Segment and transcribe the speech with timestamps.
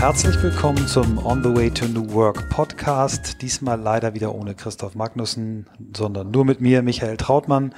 [0.00, 3.42] Herzlich willkommen zum On the Way to New Work Podcast.
[3.42, 7.74] Diesmal leider wieder ohne Christoph Magnussen, sondern nur mit mir, Michael Trautmann.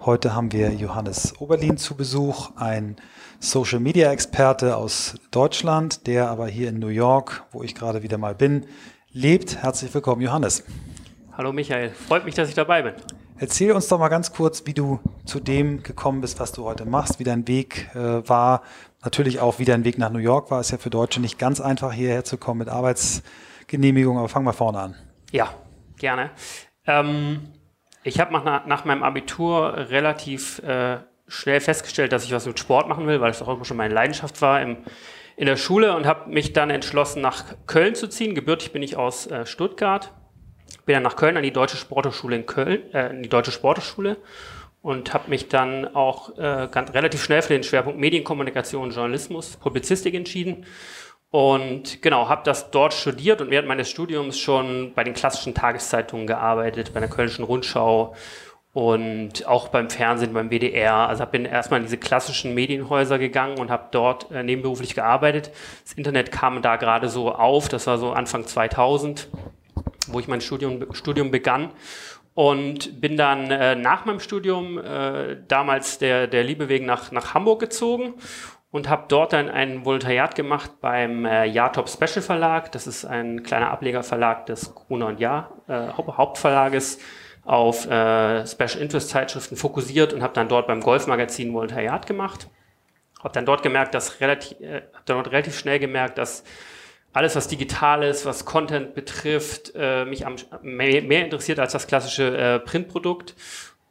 [0.00, 2.94] Heute haben wir Johannes Oberlin zu Besuch, ein
[3.40, 8.18] Social Media Experte aus Deutschland, der aber hier in New York, wo ich gerade wieder
[8.18, 8.66] mal bin,
[9.10, 9.56] lebt.
[9.56, 10.62] Herzlich willkommen, Johannes.
[11.36, 12.92] Hallo Michael, freut mich, dass ich dabei bin.
[13.36, 16.84] Erzähl uns doch mal ganz kurz, wie du zu dem gekommen bist, was du heute
[16.84, 18.62] machst, wie dein Weg äh, war.
[19.04, 20.60] Natürlich auch, wie dein Weg nach New York war.
[20.60, 24.52] Ist ja für Deutsche nicht ganz einfach, hierher zu kommen mit Arbeitsgenehmigung, aber fang mal
[24.52, 24.94] vorne an.
[25.30, 25.50] Ja,
[25.98, 26.30] gerne.
[26.86, 27.52] Ähm,
[28.02, 32.88] ich habe nach, nach, meinem Abitur relativ äh, schnell festgestellt, dass ich was mit Sport
[32.88, 34.78] machen will, weil es auch immer schon meine Leidenschaft war im,
[35.36, 38.34] in der Schule und habe mich dann entschlossen, nach Köln zu ziehen.
[38.34, 40.12] Gebürtig bin ich aus äh, Stuttgart
[40.86, 44.16] bin dann nach Köln an die Deutsche Sporthochschule in Köln, äh, in die Deutsche Sporthochschule
[44.84, 50.12] und habe mich dann auch äh, ganz relativ schnell für den Schwerpunkt Medienkommunikation, Journalismus, Publizistik
[50.14, 50.66] entschieden
[51.30, 56.26] und genau habe das dort studiert und während meines Studiums schon bei den klassischen Tageszeitungen
[56.26, 58.14] gearbeitet, bei der Kölnischen Rundschau
[58.74, 61.08] und auch beim Fernsehen, beim WDR.
[61.08, 65.50] Also bin erstmal in diese klassischen Medienhäuser gegangen und habe dort äh, nebenberuflich gearbeitet.
[65.82, 69.28] Das Internet kam da gerade so auf, das war so Anfang 2000
[70.08, 71.70] wo ich mein Studium, Studium begann
[72.34, 77.34] und bin dann äh, nach meinem Studium äh, damals der, der Liebe wegen nach, nach
[77.34, 78.14] Hamburg gezogen
[78.72, 82.72] und habe dort dann ein Volontariat gemacht beim äh, Jahrtop Special Verlag.
[82.72, 86.98] Das ist ein kleiner Ablegerverlag des Gruner und Jahr äh, Hauptverlages
[87.44, 92.48] auf äh, Special Interest Zeitschriften fokussiert und habe dann dort beim Golfmagazin Volontariat gemacht.
[93.22, 96.42] Habe dann dort gemerkt, dass relativ, äh, hab dann dort relativ schnell gemerkt, dass
[97.14, 101.86] alles, was digital ist, was Content betrifft, äh, mich am, mehr, mehr, interessiert als das
[101.86, 103.34] klassische äh, Printprodukt.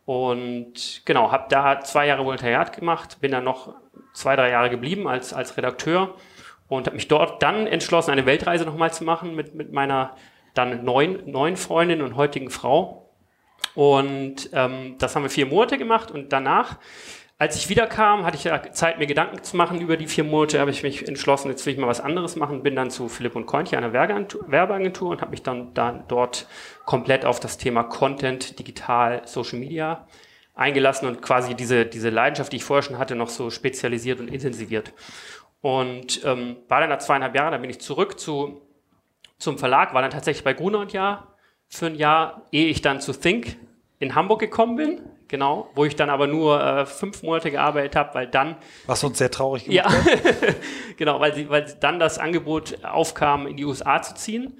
[0.06, 3.74] Und genau, habe da zwei Jahre Volontariat gemacht, bin dann noch
[4.14, 6.16] zwei, drei Jahre geblieben als, als Redakteur
[6.68, 10.18] und habe mich dort dann entschlossen, eine Weltreise nochmal zu machen mit, mit meiner
[10.54, 13.10] dann neuen, neuen Freundin und heutigen Frau.
[13.74, 16.78] Und ähm, das haben wir vier Monate gemacht und danach
[17.44, 20.62] als ich wiederkam, hatte ich ja Zeit, mir Gedanken zu machen über die vier Monate,
[20.62, 23.36] habe ich mich entschlossen, jetzt will ich mal was anderes machen, bin dann zu Philipp
[23.36, 26.48] und Kointje, einer Werbeagentur und habe mich dann, dann dort
[26.86, 30.08] komplett auf das Thema Content, Digital, Social Media
[30.56, 34.30] eingelassen und quasi diese, diese Leidenschaft, die ich vorher schon hatte, noch so spezialisiert und
[34.30, 34.94] intensiviert.
[35.60, 38.62] Und ähm, war dann nach zweieinhalb Jahren, dann bin ich zurück zu,
[39.38, 41.36] zum Verlag, war dann tatsächlich bei Gruner und Jahr
[41.68, 43.58] für ein Jahr, ehe ich dann zu Think
[44.00, 45.02] in Hamburg gekommen bin
[45.34, 48.56] genau, wo ich dann aber nur äh, fünf Monate gearbeitet habe, weil dann.
[48.86, 50.14] Was uns sehr traurig gemacht ja,
[50.98, 54.54] genau, weil, sie, weil dann das Angebot aufkam, in die USA zu ziehen.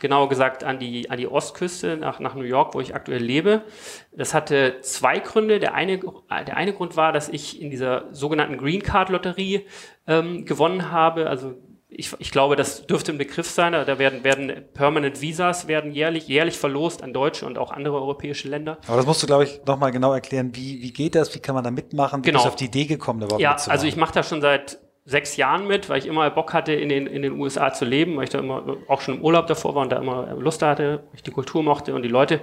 [0.00, 3.62] Genauer gesagt an die, an die Ostküste, nach, nach New York, wo ich aktuell lebe.
[4.10, 5.60] Das hatte zwei Gründe.
[5.60, 9.66] Der eine, der eine Grund war, dass ich in dieser sogenannten Green Card Lotterie
[10.08, 11.28] ähm, gewonnen habe.
[11.30, 11.54] Also
[11.90, 13.72] ich, ich, glaube, das dürfte ein Begriff sein.
[13.72, 18.48] Da werden, werden Permanent Visas werden jährlich, jährlich verlost an deutsche und auch andere europäische
[18.48, 18.78] Länder.
[18.86, 20.54] Aber das musst du, glaube ich, nochmal genau erklären.
[20.54, 21.34] Wie, wie geht das?
[21.34, 22.22] Wie kann man da mitmachen?
[22.22, 22.40] Wie genau.
[22.40, 25.66] bist auf die Idee gekommen, überhaupt Ja, also ich mache das schon seit sechs Jahren
[25.66, 28.30] mit, weil ich immer Bock hatte, in den, in den USA zu leben, weil ich
[28.30, 31.22] da immer auch schon im Urlaub davor war und da immer Lust hatte, weil ich
[31.22, 32.40] die Kultur mochte und die Leute.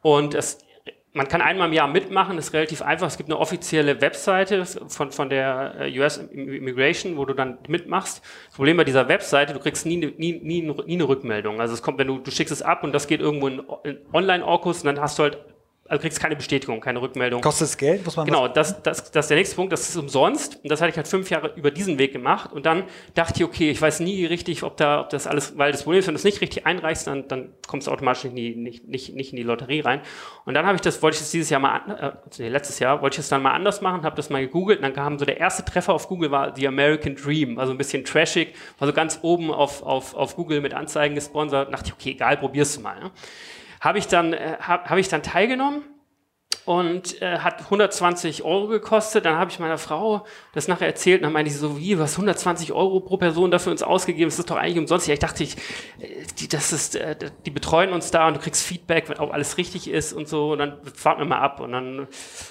[0.00, 0.58] Und es
[1.18, 3.08] man kann einmal im Jahr mitmachen, das ist relativ einfach.
[3.08, 8.22] Es gibt eine offizielle Webseite von, von der äh, US Immigration, wo du dann mitmachst.
[8.46, 11.60] Das Problem bei dieser Webseite, du kriegst nie, nie, nie, nie eine Rückmeldung.
[11.60, 13.98] Also es kommt, wenn du, du schickst es ab und das geht irgendwo in, in
[14.12, 15.38] Online-Orkus und dann hast du halt
[15.88, 17.40] also kriegst keine Bestätigung, keine Rückmeldung.
[17.40, 19.96] Kostet es Geld, muss man Genau, das, das, das ist der nächste Punkt, das ist
[19.96, 20.60] umsonst.
[20.62, 22.52] Und das hatte ich halt fünf Jahre über diesen Weg gemacht.
[22.52, 22.84] Und dann
[23.14, 26.00] dachte ich, okay, ich weiß nie richtig, ob da, ob das alles, weil das Problem
[26.00, 28.56] ist, wenn du es nicht richtig einreichst, dann, dann kommst du automatisch nicht, in die,
[28.56, 30.02] nicht, nicht, nicht in die Lotterie rein.
[30.44, 33.00] Und dann habe ich das, wollte ich das dieses Jahr mal, äh, nee, letztes Jahr,
[33.00, 35.24] wollte ich das dann mal anders machen, habe das mal gegoogelt und dann kam so
[35.24, 38.92] der erste Treffer auf Google war The American Dream, also ein bisschen trashig, war so
[38.92, 41.72] ganz oben auf, auf, auf Google mit Anzeigen gesponsert.
[41.72, 43.00] Dachte ich, okay, egal, probier's mal.
[43.00, 43.10] Ne?
[43.80, 45.82] Habe ich dann, äh, habe hab ich dann teilgenommen
[46.68, 49.24] und äh, hat 120 Euro gekostet.
[49.24, 52.12] Dann habe ich meiner Frau das nachher erzählt und dann meinte sie so, wie, was
[52.12, 54.28] 120 Euro pro Person dafür uns ausgegeben?
[54.28, 55.06] Das ist doch eigentlich umsonst.
[55.06, 55.56] Ja, ich dachte, ich,
[55.98, 57.16] äh, die, das ist, äh,
[57.46, 60.52] die betreuen uns da und du kriegst Feedback, wenn auch alles richtig ist und so.
[60.52, 61.60] Und dann warten wir mal ab.
[61.60, 62.06] Und dann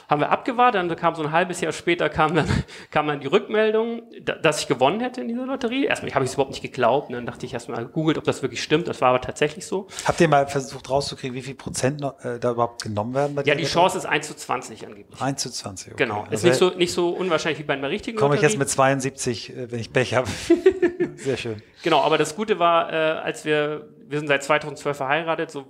[0.09, 0.81] haben wir abgewartet.
[0.81, 2.47] Dann kam so ein halbes Jahr später kam dann,
[2.89, 4.01] kam dann die Rückmeldung,
[4.41, 5.85] dass ich gewonnen hätte in dieser Lotterie.
[5.85, 7.09] Erstmal habe ich es überhaupt nicht geglaubt.
[7.09, 8.87] Und dann dachte ich erstmal gegoogelt, ob das wirklich stimmt.
[8.87, 9.85] Das war aber tatsächlich so.
[10.05, 13.35] Habt ihr mal versucht rauszukriegen, wie viel Prozent noch, äh, da überhaupt genommen werden?
[13.35, 15.21] Bei ja, die Chance ist 1 zu 20 angeblich.
[15.21, 16.03] 1 zu 20, okay.
[16.03, 16.23] Genau.
[16.25, 18.69] Ist also nicht, so, nicht so unwahrscheinlich wie bei einer richtigen Komme ich jetzt mit
[18.69, 20.27] 72, äh, wenn ich Pech habe.
[21.15, 21.61] Sehr schön.
[21.83, 25.65] Genau, aber das Gute war, äh, als wir, wir sind seit 2012 verheiratet, so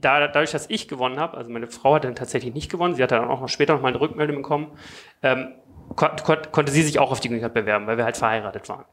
[0.00, 3.02] da, dadurch, dass ich gewonnen habe, also meine Frau hat dann tatsächlich nicht gewonnen, sie
[3.02, 4.72] hat dann auch noch später noch mal eine Rückmeldung bekommen,
[5.22, 5.54] ähm,
[5.94, 8.68] kon kon konnte sie sich auch auf die Green Card bewerben, weil wir halt verheiratet
[8.68, 8.84] waren.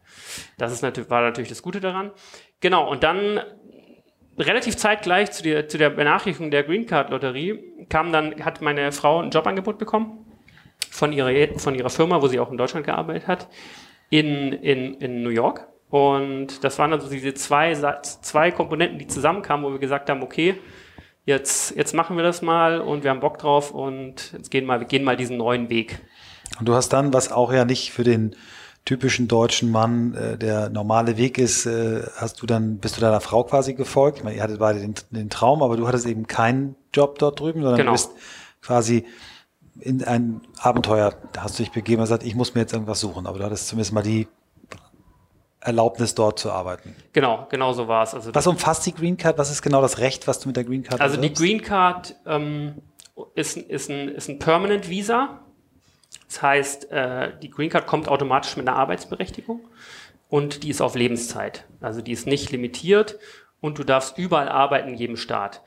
[0.57, 2.11] Das ist natürlich, war natürlich das Gute daran.
[2.61, 3.41] Genau, und dann
[4.37, 7.59] relativ zeitgleich zu der, zu der Benachrichtigung der Green Card Lotterie
[7.89, 10.25] kam dann, hat meine Frau ein Jobangebot bekommen
[10.89, 13.47] von ihrer, von ihrer Firma, wo sie auch in Deutschland gearbeitet hat,
[14.09, 15.67] in, in, in New York.
[15.89, 20.55] Und das waren also diese zwei, zwei Komponenten, die zusammenkamen, wo wir gesagt haben, okay,
[21.25, 24.79] jetzt, jetzt machen wir das mal und wir haben Bock drauf und jetzt gehen mal,
[24.79, 25.99] wir gehen mal diesen neuen Weg.
[26.59, 28.35] Und du hast dann, was auch ja nicht für den
[28.85, 33.19] typischen deutschen Mann äh, der normale Weg ist, äh, hast du dann, bist du deiner
[33.19, 34.19] Frau quasi gefolgt?
[34.19, 37.39] Ich meine, ihr hattet beide den, den Traum, aber du hattest eben keinen Job dort
[37.39, 37.91] drüben, sondern genau.
[37.91, 38.11] du bist
[38.61, 39.05] quasi
[39.79, 42.99] in ein Abenteuer, da hast du dich begeben und gesagt, ich muss mir jetzt irgendwas
[42.99, 44.27] suchen, aber du hattest zumindest mal die
[45.65, 46.95] Erlaubnis, dort zu arbeiten.
[47.11, 48.13] Genau, genau so war es.
[48.13, 49.39] Also was umfasst die Green Card?
[49.39, 51.41] Was ist genau das Recht, was du mit der Green Card Also bewirbst?
[51.41, 52.75] die Green Card ähm,
[53.33, 55.39] ist, ist, ein, ist ein Permanent Visa.
[56.27, 59.61] Das heißt, äh, die Green Card kommt automatisch mit einer Arbeitsberechtigung
[60.29, 61.65] und die ist auf Lebenszeit.
[61.81, 63.19] Also die ist nicht limitiert
[63.61, 65.63] und du darfst überall arbeiten in jedem Staat.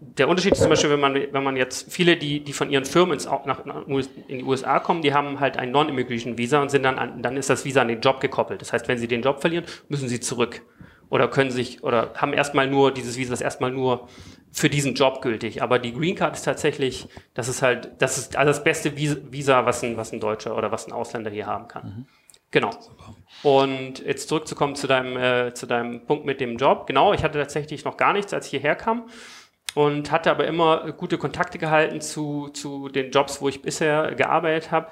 [0.00, 2.84] Der Unterschied ist zum Beispiel, wenn man, wenn man jetzt viele, die, die von ihren
[2.84, 6.82] Firmen ins, nach, in die USA kommen, die haben halt ein Non-Immigration Visa und sind
[6.82, 8.60] dann, an, dann ist das Visa an den Job gekoppelt.
[8.60, 10.62] Das heißt, wenn sie den Job verlieren, müssen sie zurück.
[11.08, 14.08] Oder können sich, oder haben erstmal nur, dieses Visa ist erstmal nur
[14.52, 15.62] für diesen Job gültig.
[15.62, 19.64] Aber die Green Card ist tatsächlich, das ist halt, das ist also das beste Visa,
[19.64, 21.84] was ein, was ein Deutscher oder was ein Ausländer hier haben kann.
[21.84, 22.06] Mhm.
[22.50, 22.70] Genau.
[22.70, 23.14] Super.
[23.42, 26.86] Und jetzt zurückzukommen zu deinem, äh, zu deinem Punkt mit dem Job.
[26.86, 29.08] Genau, ich hatte tatsächlich noch gar nichts, als ich hierher kam
[29.74, 34.70] und hatte aber immer gute Kontakte gehalten zu, zu den Jobs, wo ich bisher gearbeitet
[34.70, 34.88] habe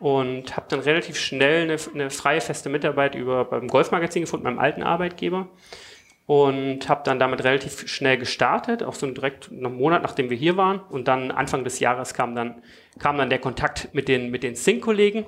[0.00, 4.58] und habe dann relativ schnell eine, eine, freie feste Mitarbeit über beim Golfmagazin gefunden, meinem
[4.58, 5.48] alten Arbeitgeber
[6.26, 10.56] und habe dann damit relativ schnell gestartet, auch so direkt einen Monat nachdem wir hier
[10.56, 12.62] waren und dann Anfang des Jahres kam dann
[12.98, 15.26] kam dann der Kontakt mit den mit den Sync-Kollegen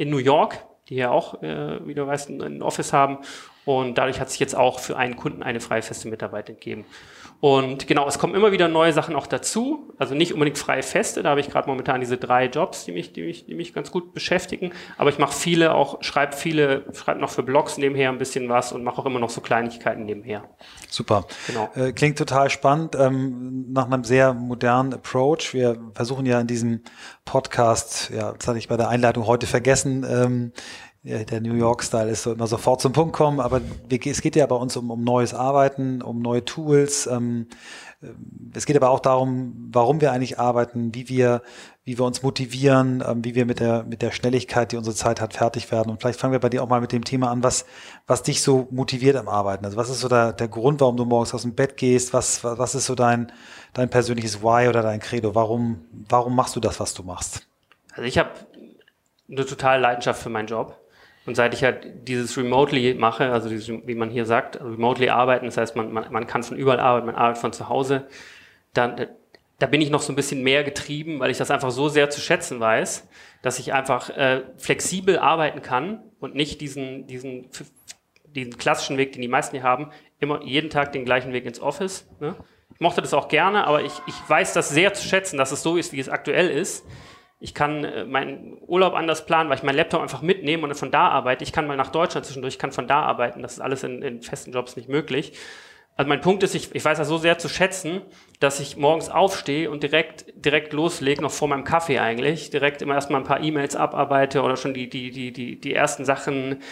[0.00, 3.18] in New York, die ja auch, äh, wie du weißt, ein Office haben.
[3.66, 6.86] Und dadurch hat sich jetzt auch für einen Kunden eine freie feste Mitarbeit entgeben.
[7.40, 9.94] Und genau, es kommen immer wieder neue Sachen auch dazu.
[9.98, 13.14] Also nicht unbedingt freie Feste, da habe ich gerade momentan diese drei Jobs, die mich,
[13.14, 14.72] die mich, die mich ganz gut beschäftigen.
[14.98, 18.72] Aber ich mache viele auch, schreibe viele, schreibe noch für Blogs nebenher ein bisschen was
[18.72, 20.44] und mache auch immer noch so Kleinigkeiten nebenher.
[20.90, 21.24] Super.
[21.46, 21.70] Genau.
[21.74, 25.54] Äh, klingt total spannend, ähm, nach einem sehr modernen Approach.
[25.54, 26.82] Wir versuchen ja in diesem
[27.24, 30.52] Podcast, ja, das hatte ich bei der Einleitung heute vergessen, ähm,
[31.02, 34.56] der New York-Style ist so immer sofort zum Punkt kommen, aber es geht ja bei
[34.56, 37.06] uns um, um neues Arbeiten, um neue Tools.
[37.06, 37.46] Ähm,
[38.02, 38.08] äh,
[38.54, 41.40] es geht aber auch darum, warum wir eigentlich arbeiten, wie wir,
[41.84, 45.22] wie wir uns motivieren, ähm, wie wir mit der, mit der Schnelligkeit, die unsere Zeit
[45.22, 45.90] hat, fertig werden.
[45.90, 47.64] Und vielleicht fangen wir bei dir auch mal mit dem Thema an, was,
[48.06, 49.64] was dich so motiviert am Arbeiten.
[49.64, 52.12] Also was ist so der, der Grund, warum du morgens aus dem Bett gehst?
[52.12, 53.32] Was, was ist so dein,
[53.72, 55.34] dein persönliches Why oder dein Credo?
[55.34, 57.46] Warum, warum machst du das, was du machst?
[57.92, 58.30] Also ich habe
[59.30, 60.76] eine totale Leidenschaft für meinen Job.
[61.30, 65.10] Und seit ich halt dieses Remotely mache, also dieses, wie man hier sagt, also Remotely
[65.10, 68.08] arbeiten, das heißt, man, man, man kann von überall arbeiten, man arbeitet von zu Hause,
[68.74, 69.06] dann,
[69.60, 72.10] da bin ich noch so ein bisschen mehr getrieben, weil ich das einfach so sehr
[72.10, 73.08] zu schätzen weiß,
[73.42, 77.48] dass ich einfach äh, flexibel arbeiten kann und nicht diesen, diesen,
[78.24, 81.60] diesen klassischen Weg, den die meisten hier haben, immer jeden Tag den gleichen Weg ins
[81.60, 82.08] Office.
[82.18, 82.34] Ne?
[82.74, 85.62] Ich mochte das auch gerne, aber ich, ich weiß das sehr zu schätzen, dass es
[85.62, 86.84] so ist, wie es aktuell ist
[87.40, 90.90] ich kann äh, meinen Urlaub anders planen, weil ich meinen Laptop einfach mitnehme und von
[90.90, 91.42] da arbeite.
[91.42, 93.42] Ich kann mal nach Deutschland zwischendurch, ich kann von da arbeiten.
[93.42, 95.32] Das ist alles in, in festen Jobs nicht möglich.
[95.96, 98.02] Also mein Punkt ist, ich, ich weiß das so sehr zu schätzen,
[98.38, 102.94] dass ich morgens aufstehe und direkt, direkt loslege, noch vor meinem Kaffee eigentlich, direkt immer
[102.94, 106.62] erstmal ein paar E-Mails abarbeite oder schon die, die, die, die, die ersten Sachen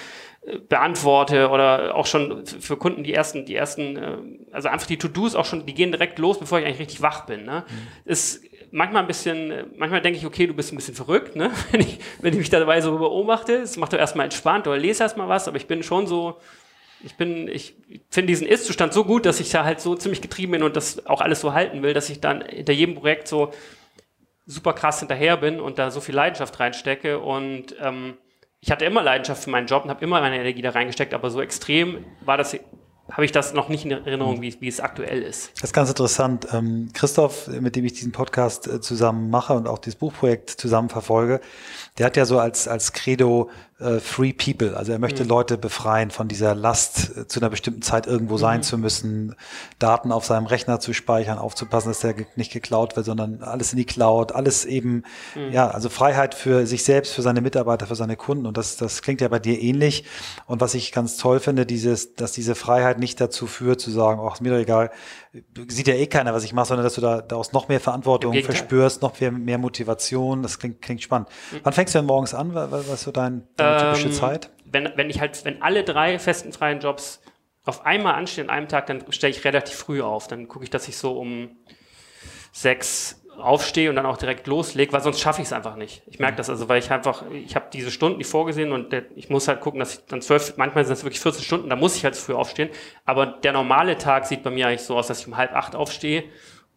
[0.47, 4.17] äh, beantworte oder auch schon für Kunden die ersten, die ersten, äh,
[4.53, 7.27] also einfach die To-Dos auch schon, die gehen direkt los, bevor ich eigentlich richtig wach
[7.27, 7.45] bin.
[7.45, 7.65] Ne?
[7.69, 8.11] Mhm.
[8.11, 11.51] Ist manchmal ein bisschen, manchmal denke ich, okay, du bist ein bisschen verrückt, ne?
[11.71, 13.61] wenn, ich, wenn ich mich dabei so beobachte.
[13.61, 16.39] Das macht doch erstmal entspannt oder lese erstmal was, aber ich bin schon so,
[17.03, 17.77] ich bin, ich
[18.11, 21.07] finde diesen Ist-Zustand so gut, dass ich da halt so ziemlich getrieben bin und das
[21.07, 23.53] auch alles so halten will, dass ich dann hinter jedem Projekt so
[24.47, 28.17] super krass hinterher bin und da so viel Leidenschaft reinstecke und ähm,
[28.61, 31.31] ich hatte immer Leidenschaft für meinen Job und habe immer meine Energie da reingesteckt, aber
[31.31, 32.59] so extrem war das
[33.11, 34.43] habe ich das noch nicht in Erinnerung, hm.
[34.43, 35.53] wie, wie es aktuell ist.
[35.55, 36.47] Das ist ganz interessant.
[36.53, 40.88] Ähm, Christoph, mit dem ich diesen Podcast äh, zusammen mache und auch dieses Buchprojekt zusammen
[40.88, 41.41] verfolge,
[41.99, 43.50] der hat ja so als, als Credo
[43.81, 44.76] äh, Free People.
[44.76, 45.28] Also er möchte mhm.
[45.28, 48.38] Leute befreien von dieser Last, äh, zu einer bestimmten Zeit irgendwo mhm.
[48.38, 49.35] sein zu müssen,
[49.78, 53.78] Daten auf seinem Rechner zu speichern, aufzupassen, dass der nicht geklaut wird, sondern alles in
[53.78, 55.52] die Cloud, alles eben, mhm.
[55.52, 58.47] ja, also Freiheit für sich selbst, für seine Mitarbeiter, für seine Kunden.
[58.47, 60.05] Und das, das klingt ja bei dir ähnlich.
[60.47, 64.21] Und was ich ganz toll finde, dieses, dass diese Freiheit nicht dazu führt, zu sagen,
[64.23, 64.90] ach, ist mir doch egal,
[65.69, 68.35] sieht ja eh keiner, was ich mache, sondern dass du da daraus noch mehr Verantwortung
[68.43, 70.43] verspürst, noch mehr, mehr Motivation.
[70.43, 71.28] Das klingt, klingt spannend.
[71.52, 71.61] Mhm.
[71.62, 72.54] Wann fängst du denn morgens an?
[72.54, 74.50] Was, ist so dein, deine ähm, typische Zeit?
[74.64, 77.21] Wenn, wenn ich halt, wenn alle drei festen freien Jobs
[77.64, 80.26] auf einmal anstehen an einem Tag, dann stelle ich relativ früh auf.
[80.26, 81.50] Dann gucke ich, dass ich so um
[82.52, 86.02] sechs aufstehe und dann auch direkt loslege, weil sonst schaffe ich es einfach nicht.
[86.07, 89.04] Ich merke das also, weil ich einfach, ich habe diese Stunden, die vorgesehen und der,
[89.14, 91.76] ich muss halt gucken, dass ich dann zwölf, manchmal sind es wirklich 14 Stunden, da
[91.76, 92.71] muss ich halt früh aufstehen.
[93.04, 95.76] Aber der normale Tag sieht bei mir eigentlich so aus, dass ich um halb acht
[95.76, 96.25] aufstehe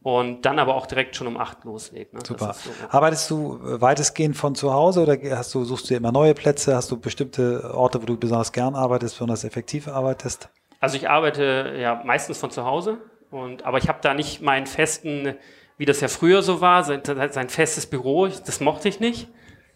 [0.03, 2.15] und dann aber auch direkt schon um acht loslege.
[2.15, 2.22] Ne?
[2.25, 2.53] Super.
[2.53, 6.75] So, Arbeitest du weitestgehend von zu Hause oder hast du, suchst du immer neue Plätze?
[6.75, 10.50] Hast du bestimmte Orte, wo du besonders gern arbeitest, besonders effektiv arbeitest?
[10.79, 12.98] Also ich arbeite ja meistens von zu Hause
[13.29, 15.36] und aber ich habe da nicht meinen festen
[15.81, 19.29] wie das ja früher so war, sein, sein festes Büro, das mochte ich nicht.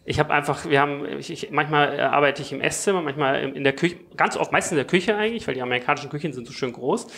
[0.04, 3.72] Ich habe einfach, wir haben, ich, ich, manchmal arbeite ich im Esszimmer, manchmal in der
[3.72, 6.72] Küche, ganz oft meistens in der Küche eigentlich, weil die amerikanischen Küchen sind so schön
[6.72, 7.08] groß.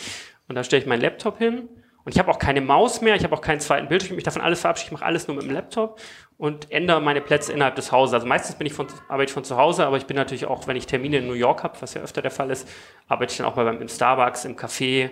[0.47, 1.69] Und da stelle ich meinen Laptop hin.
[2.05, 4.23] Und ich habe auch keine Maus mehr, ich habe auch keinen zweiten Bildschirm, ich mich
[4.23, 5.99] davon alles verabschiede, ich mache alles nur mit dem Laptop
[6.37, 8.13] und ändere meine Plätze innerhalb des Hauses.
[8.13, 10.65] Also meistens bin ich von, arbeite ich von zu Hause, aber ich bin natürlich auch,
[10.67, 12.67] wenn ich Termine in New York habe, was ja öfter der Fall ist,
[13.07, 15.11] arbeite ich dann auch mal beim, im Starbucks, im Café,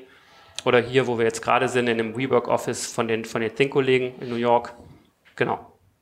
[0.65, 3.53] oder hier, wo wir jetzt gerade sind, in dem WeWork Office von den, von den
[3.53, 4.73] Think-Kollegen in New York.
[5.35, 5.59] Genau.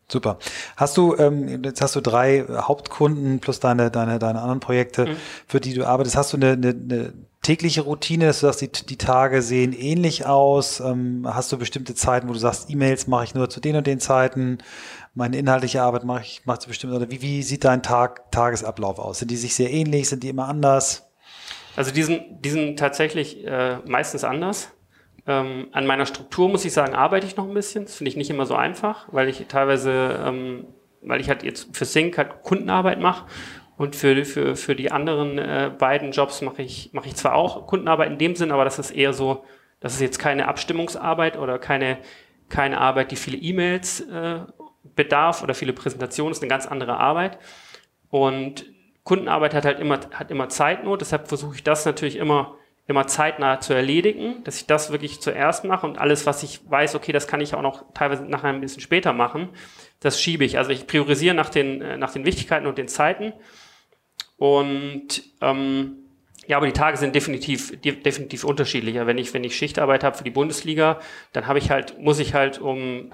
[0.07, 0.37] Super.
[0.77, 5.15] Hast du, ähm, jetzt hast du drei Hauptkunden plus deine, deine, deine anderen Projekte, mhm.
[5.47, 6.15] für die du arbeitest.
[6.15, 7.13] Hast du eine, eine, eine
[7.45, 10.79] tägliche Routine, dass du sagst, die, die Tage sehen ähnlich aus?
[10.79, 13.85] Ähm, hast du bestimmte Zeiten, wo du sagst, E-Mails mache ich nur zu den und
[13.85, 14.57] den Zeiten?
[15.13, 18.97] Meine inhaltliche Arbeit mache ich mache zu bestimmten, oder wie, wie sieht dein Tag, Tagesablauf
[18.97, 19.19] aus?
[19.19, 20.09] Sind die sich sehr ähnlich?
[20.09, 21.07] Sind die immer anders?
[21.75, 24.69] Also die sind, die sind tatsächlich äh, meistens anders.
[25.27, 27.85] Ähm, an meiner Struktur muss ich sagen, arbeite ich noch ein bisschen.
[27.85, 30.65] Das finde ich nicht immer so einfach, weil ich teilweise, ähm,
[31.03, 33.25] weil ich halt jetzt für Sync halt Kundenarbeit mache
[33.77, 37.67] und für, für, für die anderen äh, beiden Jobs mache ich, mache ich zwar auch
[37.67, 39.43] Kundenarbeit in dem Sinn, aber das ist eher so,
[39.79, 41.97] das ist jetzt keine Abstimmungsarbeit oder keine,
[42.47, 44.39] keine Arbeit, die viele E-Mails äh,
[44.95, 47.37] bedarf oder viele Präsentationen, das ist eine ganz andere Arbeit.
[48.09, 48.65] Und
[49.03, 52.55] Kundenarbeit hat halt immer, hat immer Zeitnot, deshalb versuche ich das natürlich immer,
[52.87, 56.95] immer zeitnah zu erledigen, dass ich das wirklich zuerst mache und alles, was ich weiß,
[56.95, 59.49] okay, das kann ich auch noch teilweise nachher ein bisschen später machen,
[59.99, 60.57] das schiebe ich.
[60.57, 63.33] Also ich priorisiere nach den, äh, nach den Wichtigkeiten und den Zeiten.
[64.37, 66.05] Und ähm,
[66.47, 69.07] ja, aber die Tage sind definitiv, definitiv unterschiedlicher.
[69.07, 70.99] Wenn ich, wenn ich Schichtarbeit habe für die Bundesliga,
[71.33, 73.11] dann habe ich halt, muss ich halt um,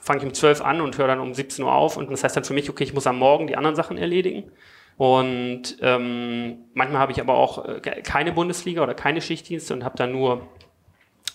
[0.00, 1.96] fange ich um 12 an und höre dann um 17 Uhr auf.
[1.96, 4.50] Und das heißt dann für mich, okay, ich muss am Morgen die anderen Sachen erledigen.
[4.96, 9.96] Und ähm, manchmal habe ich aber auch äh, keine Bundesliga oder keine Schichtdienste und habe
[9.96, 10.48] dann nur,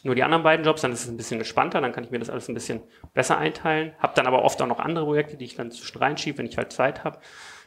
[0.03, 0.81] nur die anderen beiden Jobs.
[0.81, 2.81] Dann ist es ein bisschen entspannter, dann kann ich mir das alles ein bisschen
[3.13, 3.93] besser einteilen.
[3.99, 6.57] Habe dann aber oft auch noch andere Projekte, die ich dann zwischen reinschiebe, wenn ich
[6.57, 7.19] halt Zeit habe.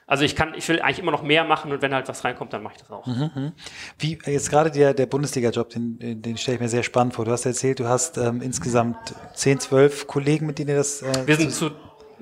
[0.06, 2.52] Also ich kann, ich will eigentlich immer noch mehr machen und wenn halt was reinkommt,
[2.52, 3.06] dann mache ich das auch.
[3.06, 3.52] Mhm, mhm.
[3.98, 7.25] Wie jetzt gerade der, der Bundesliga-Job, den, den stelle ich mir sehr spannend vor.
[7.25, 8.96] Du hast erzählt, du hast ähm, insgesamt
[9.34, 11.02] 10, 12 Kollegen, mit denen ihr das.
[11.02, 11.72] Äh, Wir sind zu,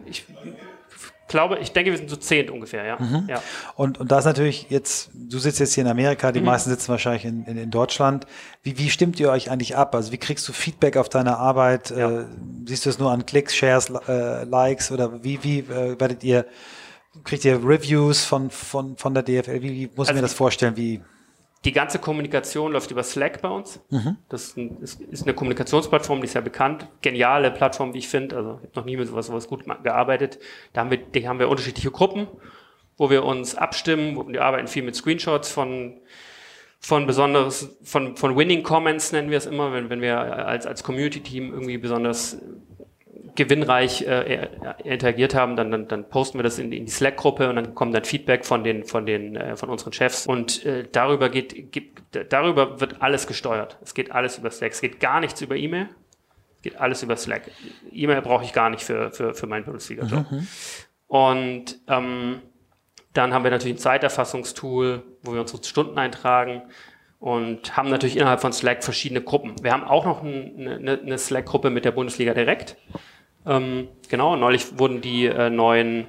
[0.07, 0.25] ich,
[1.29, 2.97] glaube, ich denke, wir sind zu zehn ungefähr, ja.
[2.99, 3.27] Mhm.
[3.29, 3.43] ja.
[3.75, 6.47] Und, und da ist natürlich jetzt, du sitzt jetzt hier in Amerika, die mhm.
[6.47, 8.27] meisten sitzen wahrscheinlich in, in, in, Deutschland.
[8.63, 9.95] Wie, wie stimmt ihr euch eigentlich ab?
[9.95, 11.91] Also wie kriegst du Feedback auf deine Arbeit?
[11.91, 12.21] Ja.
[12.21, 12.25] Äh,
[12.67, 16.47] siehst du es nur an Klicks, Shares, äh, Likes oder wie, wie äh, werdet ihr,
[17.23, 19.63] kriegt ihr Reviews von, von, von der DFL?
[19.63, 20.77] Wie, wie muss also ich mir das vorstellen?
[20.77, 21.01] Wie
[21.65, 23.81] die ganze Kommunikation läuft über Slack bei uns.
[23.91, 24.17] Mhm.
[24.29, 26.87] Das ist, ein, ist, eine Kommunikationsplattform, die ist ja bekannt.
[27.01, 28.37] Geniale Plattform, wie ich finde.
[28.37, 30.39] Also ich habe noch nie mit sowas, sowas gut gearbeitet.
[30.73, 32.27] Da haben wir, die haben wir unterschiedliche Gruppen,
[32.99, 34.33] wo wir uns abstimmen.
[34.33, 36.01] Wir arbeiten viel mit Screenshots von
[36.81, 40.85] von besonderes, von, von Winning Comments nennen wir es immer, wenn, wenn wir als, als
[40.85, 42.37] Community-Team irgendwie besonders
[43.35, 44.49] gewinnreich äh,
[44.85, 47.95] interagiert haben, dann, dann, dann posten wir das in, in die Slack-Gruppe und dann kommt
[47.95, 52.03] dann Feedback von den von den äh, von unseren Chefs und äh, darüber geht, geht
[52.31, 53.79] darüber wird alles gesteuert.
[53.83, 54.73] Es geht alles über Slack.
[54.73, 55.89] Es geht gar nichts über E-Mail.
[56.57, 57.51] Es geht alles über Slack.
[57.91, 60.31] E-Mail brauche ich gar nicht für für für meinen Bundesliga-Job.
[60.31, 60.49] Mhm.
[61.07, 62.41] Und ähm,
[63.13, 66.63] dann haben wir natürlich ein Zeiterfassungstool, wo wir unsere Stunden eintragen
[67.21, 69.55] und haben natürlich innerhalb von Slack verschiedene Gruppen.
[69.63, 72.77] Wir haben auch noch eine, eine Slack-Gruppe mit der Bundesliga direkt.
[73.47, 76.07] Ähm, genau, neulich wurden die äh, neuen,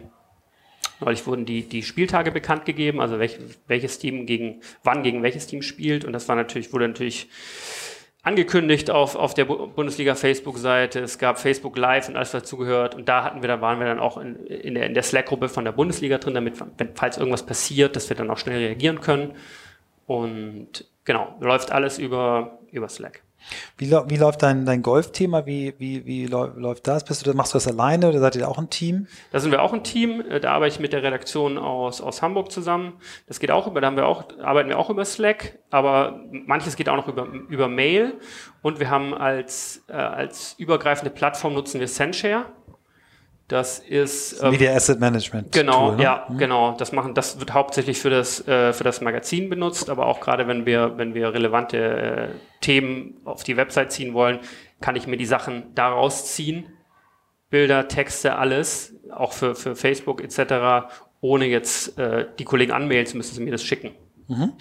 [1.00, 3.38] neulich wurden die, die Spieltage bekannt gegeben, also welch,
[3.68, 6.06] welches Team gegen, wann gegen welches Team spielt.
[6.06, 7.28] Und das war natürlich, wurde natürlich
[8.26, 11.00] angekündigt auf, auf der Bundesliga Facebook-Seite.
[11.00, 12.96] Es gab Facebook Live und alles dazugehört.
[12.96, 15.48] Und da hatten wir, da waren wir dann auch in, in der, in der Slack-Gruppe
[15.48, 19.00] von der Bundesliga drin, damit, wenn, falls irgendwas passiert, dass wir dann auch schnell reagieren
[19.00, 19.36] können.
[20.08, 23.22] Und genau, läuft alles über, über Slack.
[23.78, 25.46] Wie, wie läuft dein, dein Golf-Thema?
[25.46, 27.04] Wie, wie, wie läuft das?
[27.04, 29.08] Bist du, machst du das alleine oder seid ihr auch ein Team?
[29.32, 30.22] Da sind wir auch ein Team.
[30.22, 32.94] Äh, da arbeite ich mit der Redaktion aus, aus Hamburg zusammen.
[33.28, 36.76] Das geht auch über, da haben wir auch, arbeiten wir auch über Slack, aber manches
[36.76, 38.14] geht auch noch über, über Mail.
[38.62, 42.46] Und wir haben als, äh, als übergreifende Plattform nutzen wir Sendshare.
[43.48, 45.52] Das ist ähm, Media Asset Management.
[45.52, 46.04] Genau, Tool, ne?
[46.04, 46.38] ja, mhm.
[46.40, 46.76] genau.
[46.78, 50.48] Das machen, das wird hauptsächlich für das äh, für das Magazin benutzt, aber auch gerade
[50.48, 52.28] wenn wir wenn wir relevante äh,
[52.62, 54.40] Themen auf die Website ziehen wollen,
[54.82, 56.66] kann ich mir die Sachen daraus ziehen,
[57.52, 60.90] Bilder, Texte, alles, auch für für Facebook etc.
[61.22, 63.92] Ohne jetzt äh, die Kollegen anmelden zu müssen, sie mir das schicken.
[64.28, 64.54] Mhm.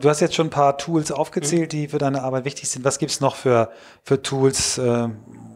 [0.00, 1.76] Du hast jetzt schon ein paar Tools aufgezählt, mhm.
[1.76, 2.84] die für deine Arbeit wichtig sind.
[2.84, 3.70] Was gibt's noch für,
[4.02, 5.08] für Tools, äh,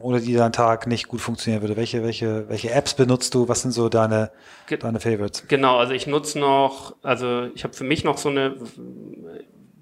[0.07, 1.77] ohne die dein Tag nicht gut funktionieren würde?
[1.77, 3.49] Welche, welche, welche Apps benutzt du?
[3.49, 4.31] Was sind so deine,
[4.69, 5.49] Ge deine Favorites?
[5.49, 8.55] Genau, also ich nutze noch, also ich habe für mich noch so eine,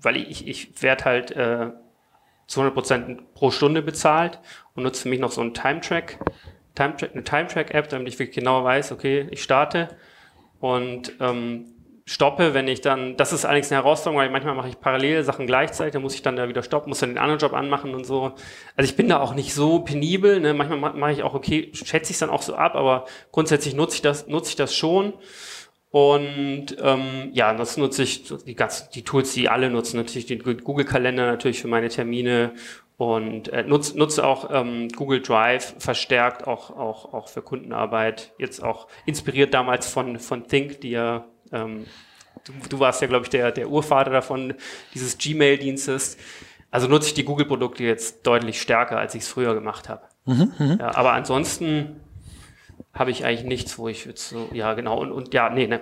[0.00, 1.72] weil ich, ich werde halt äh,
[2.46, 4.40] zu 100 Prozent pro Stunde bezahlt
[4.74, 6.18] und nutze für mich noch so einen Time-Track,
[6.74, 9.90] Time -Track, eine Time-Track-App, damit ich wirklich genau weiß, okay, ich starte
[10.58, 11.73] und ähm,
[12.06, 15.46] stoppe, wenn ich dann, das ist allerdings eine Herausforderung, weil manchmal mache ich parallel Sachen
[15.46, 18.04] gleichzeitig, dann muss ich dann da wieder stoppen, muss dann den anderen Job anmachen und
[18.04, 18.32] so.
[18.76, 20.52] Also ich bin da auch nicht so penibel, ne?
[20.52, 23.96] manchmal mache ich auch, okay, schätze ich es dann auch so ab, aber grundsätzlich nutze
[23.96, 25.14] ich das, nutze ich das schon.
[25.90, 30.40] Und ähm, ja, das nutze ich die ganzen, die Tools, die alle nutzen, natürlich den
[30.42, 32.52] Google-Kalender natürlich für meine Termine
[32.96, 38.32] und äh, nutze, nutze auch ähm, Google Drive verstärkt auch, auch, auch für Kundenarbeit.
[38.38, 41.86] Jetzt auch inspiriert damals von, von Think, die ja ähm,
[42.44, 44.54] du, du, warst ja, glaube ich, der, der Urvater davon,
[44.92, 46.16] dieses Gmail-Dienstes.
[46.70, 50.02] Also nutze ich die Google-Produkte jetzt deutlich stärker, als ich es früher gemacht habe.
[50.26, 52.00] Mhm, mhm, ja, aber ansonsten
[52.92, 55.80] habe ich eigentlich nichts, wo ich jetzt so, ja genau, und, und ja, nee, ne,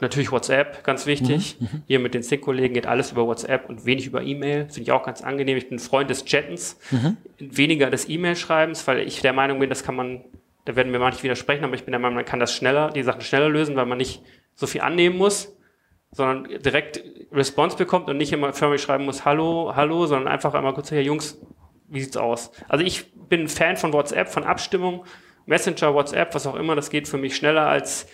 [0.00, 1.56] natürlich WhatsApp, ganz wichtig.
[1.58, 1.82] Mhm, mhm.
[1.86, 4.66] Hier mit den Sync-Kollegen geht alles über WhatsApp und wenig über E-Mail.
[4.66, 5.56] Finde ich auch ganz angenehm.
[5.56, 7.16] Ich bin Freund des Chattens, mhm.
[7.38, 10.24] weniger des E-Mail-Schreibens, weil ich der Meinung bin, das kann man,
[10.66, 13.02] da werden wir manchmal widersprechen, aber ich bin der Meinung, man kann das schneller, die
[13.02, 14.22] Sachen schneller lösen, weil man nicht
[14.62, 15.54] so viel annehmen muss,
[16.12, 17.02] sondern direkt
[17.32, 21.02] Response bekommt und nicht immer förmlich schreiben muss, hallo, hallo, sondern einfach einmal kurz, hey
[21.02, 21.38] Jungs,
[21.88, 22.52] wie sieht's aus?
[22.68, 25.04] Also ich bin Fan von WhatsApp, von Abstimmung,
[25.46, 28.06] Messenger, WhatsApp, was auch immer, das geht für mich schneller als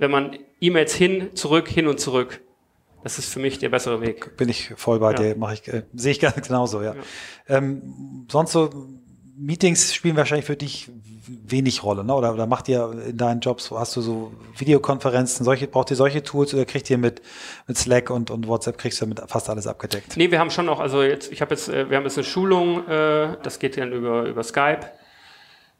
[0.00, 2.40] wenn man E-Mails hin, zurück, hin und zurück.
[3.02, 4.34] Das ist für mich der bessere Weg.
[4.38, 5.16] Bin ich voll bei ja.
[5.18, 6.94] dir, mache ich, äh, sehe ich ganz genauso, ja.
[6.94, 7.56] ja.
[7.56, 8.70] Ähm, sonst so
[9.40, 10.90] Meetings spielen wahrscheinlich für dich
[11.26, 12.14] wenig Rolle, ne?
[12.14, 16.22] Oder, oder macht ihr in deinen Jobs, hast du so Videokonferenzen, solche, braucht ihr solche
[16.22, 17.22] Tools oder kriegt ihr mit,
[17.66, 20.16] mit Slack und, und WhatsApp kriegst du mit fast alles abgedeckt?
[20.16, 22.24] Nee, wir haben schon auch, also jetzt, ich habe jetzt, äh, wir haben jetzt eine
[22.24, 24.80] Schulung, äh, das geht dann über, über Skype.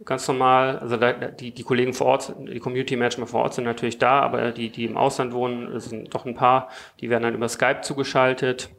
[0.05, 3.65] Ganz normal, also da, die, die Kollegen vor Ort, die Community Manager vor Ort sind
[3.65, 6.71] natürlich da, aber die, die im Ausland wohnen, sind doch ein paar,
[7.01, 8.71] die werden dann über Skype zugeschaltet.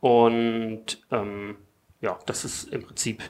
[0.00, 1.56] Und ähm,
[2.02, 3.22] ja, das ist im Prinzip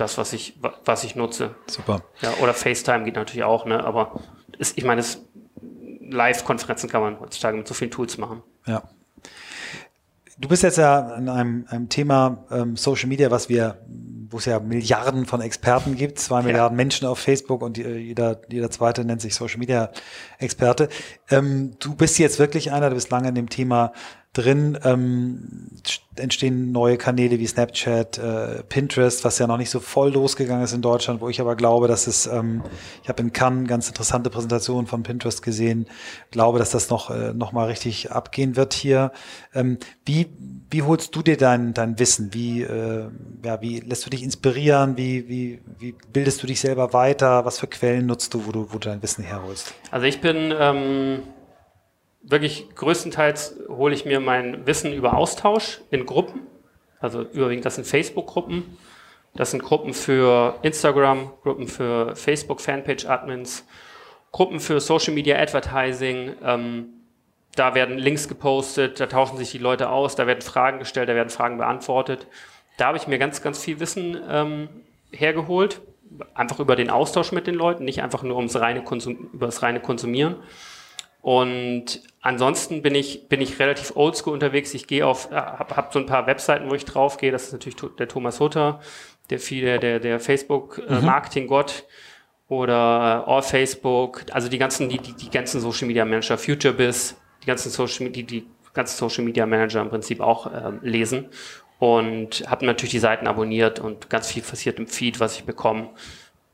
[0.00, 1.54] das, was ich, was ich nutze.
[1.66, 2.02] Super.
[2.20, 3.84] Ja, oder FaceTime geht natürlich auch, ne?
[3.84, 4.20] Aber
[4.58, 5.02] ist, ich meine,
[6.10, 8.42] Live-Konferenzen kann man heutzutage mit so vielen Tools machen.
[8.66, 8.82] Ja.
[10.38, 13.82] Du bist jetzt ja an einem, einem Thema ähm, Social Media, was wir,
[14.30, 16.46] wo es ja Milliarden von Experten gibt, zwei ja.
[16.46, 19.90] Milliarden Menschen auf Facebook und jeder, jeder zweite nennt sich Social Media
[20.38, 20.88] Experte.
[21.28, 23.92] Ähm, du bist jetzt wirklich einer, du bist lange in dem Thema
[24.32, 24.78] drin.
[24.84, 25.70] Ähm,
[26.16, 30.72] entstehen neue Kanäle wie Snapchat, äh, Pinterest, was ja noch nicht so voll losgegangen ist
[30.72, 32.62] in Deutschland, wo ich aber glaube, dass es, ähm,
[33.02, 35.86] ich habe in Cannes ganz interessante Präsentationen von Pinterest gesehen,
[36.30, 39.12] glaube, dass das noch, äh, noch mal richtig abgehen wird hier.
[39.54, 40.28] Ähm, wie,
[40.70, 42.32] wie holst du dir dein, dein Wissen?
[42.32, 43.08] Wie, äh,
[43.44, 44.96] ja, wie lässt du dich inspirieren?
[44.96, 47.44] Wie, wie, wie bildest du dich selber weiter?
[47.44, 49.74] Was für Quellen nutzt du, wo du, wo du dein Wissen herholst?
[49.90, 51.22] Also ich bin ähm
[52.30, 56.46] wirklich größtenteils hole ich mir mein Wissen über Austausch in Gruppen.
[57.00, 58.76] Also überwiegend das sind Facebook-Gruppen.
[59.34, 63.64] Das sind Gruppen für Instagram, Gruppen für Facebook Fanpage-Admins,
[64.32, 66.34] Gruppen für Social Media Advertising.
[66.42, 66.88] Ähm,
[67.54, 71.14] da werden Links gepostet, da tauschen sich die Leute aus, da werden Fragen gestellt, da
[71.14, 72.26] werden Fragen beantwortet.
[72.76, 74.68] Da habe ich mir ganz, ganz viel Wissen ähm,
[75.10, 75.80] hergeholt.
[76.34, 78.84] Einfach über den Austausch mit den Leuten, nicht einfach nur ums reine
[79.32, 80.36] über das reine Konsumieren.
[81.22, 84.72] Und ansonsten bin ich, bin ich relativ oldschool unterwegs.
[84.74, 87.30] Ich gehe auf, äh, habe hab so ein paar Webseiten, wo ich drauf gehe.
[87.30, 88.80] Das ist natürlich der Thomas Hutter,
[89.28, 91.84] der, der, der, der Facebook-Marketing-Gott
[92.48, 92.56] mhm.
[92.56, 97.46] oder All Facebook, also die ganzen, die, die, die ganzen Social Media Manager, FutureBiz, die
[97.46, 101.28] ganzen Social, die, die ganzen Social Media Manager im Prinzip auch ähm, lesen.
[101.78, 105.90] und habe natürlich die Seiten abonniert und ganz viel passiert im Feed, was ich bekomme.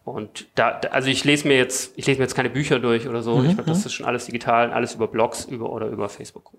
[0.07, 3.23] Und da, also ich lese mir jetzt, ich lese mir jetzt keine Bücher durch oder
[3.23, 3.39] so.
[3.39, 3.47] Mhm.
[3.47, 3.87] Ich glaube, das mhm.
[3.87, 6.53] ist schon alles digital, alles über Blogs über oder über Facebook.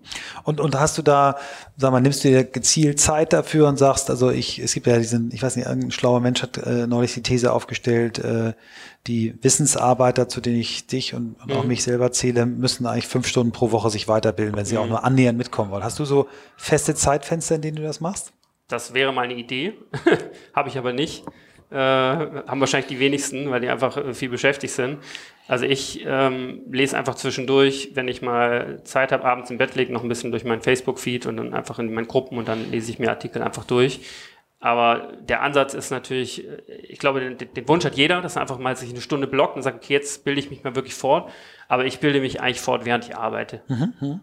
[0.44, 1.36] Und, und hast du da,
[1.78, 4.98] sag mal, nimmst du dir gezielt Zeit dafür und sagst, also ich, es gibt ja
[4.98, 8.52] diesen, ich weiß nicht, irgendein schlauer Mensch hat äh, neulich die These aufgestellt, äh,
[9.06, 11.56] die Wissensarbeiter, zu denen ich dich und, und mhm.
[11.56, 14.82] auch mich selber zähle, müssen eigentlich fünf Stunden pro Woche sich weiterbilden, wenn sie mhm.
[14.82, 15.84] auch nur annähernd mitkommen wollen.
[15.84, 18.34] Hast du so feste Zeitfenster, in denen du das machst?
[18.68, 19.72] Das wäre mal eine Idee,
[20.54, 21.24] habe ich aber nicht.
[21.70, 24.98] Äh, haben wahrscheinlich die wenigsten, weil die einfach äh, viel beschäftigt sind.
[25.48, 29.92] Also ich ähm, lese einfach zwischendurch, wenn ich mal Zeit habe, abends im Bett liege,
[29.92, 32.90] noch ein bisschen durch meinen Facebook-Feed und dann einfach in meinen Gruppen und dann lese
[32.90, 34.00] ich mir Artikel einfach durch.
[34.60, 38.42] Aber der Ansatz ist natürlich, äh, ich glaube, den, den, Wunsch hat jeder, dass er
[38.42, 40.94] einfach mal sich eine Stunde blockt und sagt, okay, jetzt bilde ich mich mal wirklich
[40.94, 41.30] fort.
[41.68, 43.62] Aber ich bilde mich eigentlich fort, während ich arbeite.
[43.68, 43.94] Mhm.
[44.00, 44.20] mhm.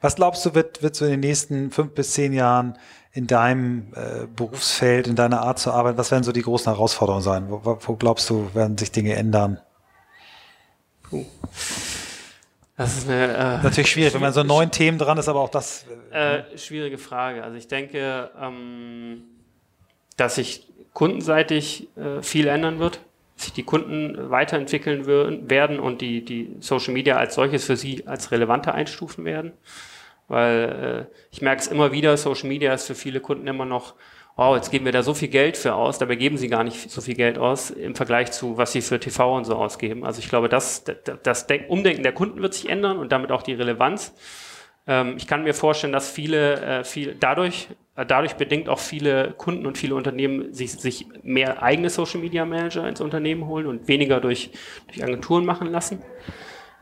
[0.00, 2.76] Was glaubst du, wird, wird so in den nächsten fünf bis zehn Jahren
[3.12, 7.22] in deinem äh, Berufsfeld, in deiner Art zu arbeiten, was werden so die großen Herausforderungen
[7.22, 7.50] sein?
[7.50, 9.60] Wo, wo glaubst du, werden sich Dinge ändern?
[11.02, 11.26] Puh.
[12.76, 15.50] Das ist eine, äh, natürlich schwierig, wenn man so neuen Themen dran ist, aber auch
[15.50, 15.84] das.
[16.10, 17.44] Äh, äh, schwierige Frage.
[17.44, 19.24] Also ich denke, ähm,
[20.16, 23.00] dass sich kundenseitig äh, viel ändern wird,
[23.36, 28.30] sich die Kunden weiterentwickeln werden und die, die Social Media als solches für sie als
[28.30, 29.52] relevanter einstufen werden
[30.32, 33.94] weil äh, ich merke es immer wieder, Social Media ist für viele Kunden immer noch,
[34.34, 36.90] wow, jetzt geben wir da so viel Geld für aus, dabei geben sie gar nicht
[36.90, 40.06] so viel Geld aus im Vergleich zu, was sie für TV und so ausgeben.
[40.06, 40.84] Also ich glaube, das,
[41.22, 44.14] das, Umdenken der Kunden wird sich ändern und damit auch die Relevanz.
[44.86, 49.32] Ähm, ich kann mir vorstellen, dass viele, äh, viel, dadurch, äh, dadurch bedingt auch viele
[49.32, 53.86] Kunden und viele Unternehmen sich, sich mehr eigene Social Media Manager ins Unternehmen holen und
[53.86, 54.50] weniger durch,
[54.86, 56.02] durch Agenturen machen lassen.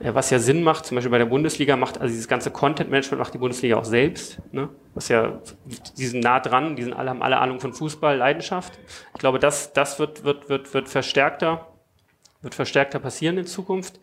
[0.01, 3.21] Äh, was ja Sinn macht, zum Beispiel bei der Bundesliga macht, also dieses ganze Content-Management
[3.21, 4.71] macht die Bundesliga auch selbst, ne?
[4.95, 5.41] was ja,
[5.97, 8.79] die sind nah dran, die sind alle, haben alle Ahnung von Fußball, Leidenschaft.
[9.15, 11.69] Ich glaube, das, das wird, wird, wird, wird verstärkter,
[12.43, 14.01] wird verstärkter passieren in Zukunft.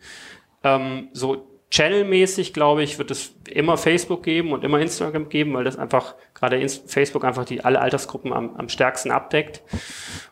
[0.62, 5.64] Ähm, so Channel-mäßig, glaube ich, wird es immer Facebook geben und immer Instagram geben, weil
[5.64, 9.62] das einfach, gerade Facebook einfach die alle Altersgruppen am, am stärksten abdeckt.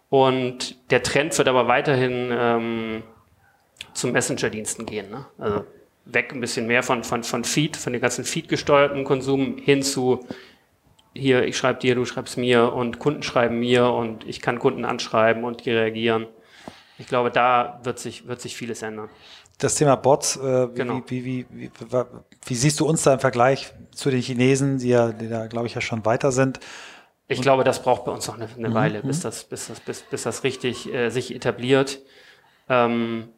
[0.09, 3.02] Und der Trend wird aber weiterhin, ähm,
[3.96, 5.11] zu Messenger-Diensten gehen.
[5.11, 5.26] Ne?
[5.38, 5.64] Also
[6.04, 10.24] weg ein bisschen mehr von, von, von Feed, von den ganzen Feed-gesteuerten Konsum hin zu
[11.12, 14.85] hier, ich schreibe dir, du schreibst mir und Kunden schreiben mir und ich kann Kunden
[14.85, 16.26] anschreiben und die reagieren.
[16.98, 19.09] Ich glaube, da wird sich, wird sich vieles ändern.
[19.59, 21.02] Das Thema Bots, äh, genau.
[21.06, 21.70] wie, wie, wie,
[22.44, 25.66] wie, siehst du uns da im Vergleich zu den Chinesen, die ja, die da, glaube
[25.66, 26.61] ich, ja schon weiter sind?
[27.28, 28.74] Ich und glaube, das braucht bei uns noch eine, eine mhm.
[28.74, 29.22] Weile, bis mhm.
[29.22, 32.00] das, bis das, bis, bis das richtig äh, sich etabliert.
[32.68, 33.28] Ähm,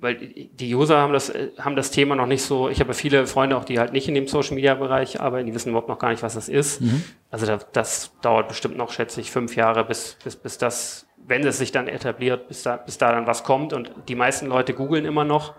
[0.00, 3.56] weil die User haben das, haben das Thema noch nicht so, ich habe viele Freunde
[3.56, 6.10] auch, die halt nicht in dem Social Media Bereich arbeiten, die wissen überhaupt noch gar
[6.10, 6.80] nicht, was das ist.
[6.80, 7.04] Mhm.
[7.30, 11.46] Also da, das dauert bestimmt noch, schätze ich, fünf Jahre, bis, bis, bis das, wenn
[11.46, 13.72] es sich dann etabliert, bis da, bis da dann was kommt.
[13.74, 15.54] Und die meisten Leute googeln immer noch,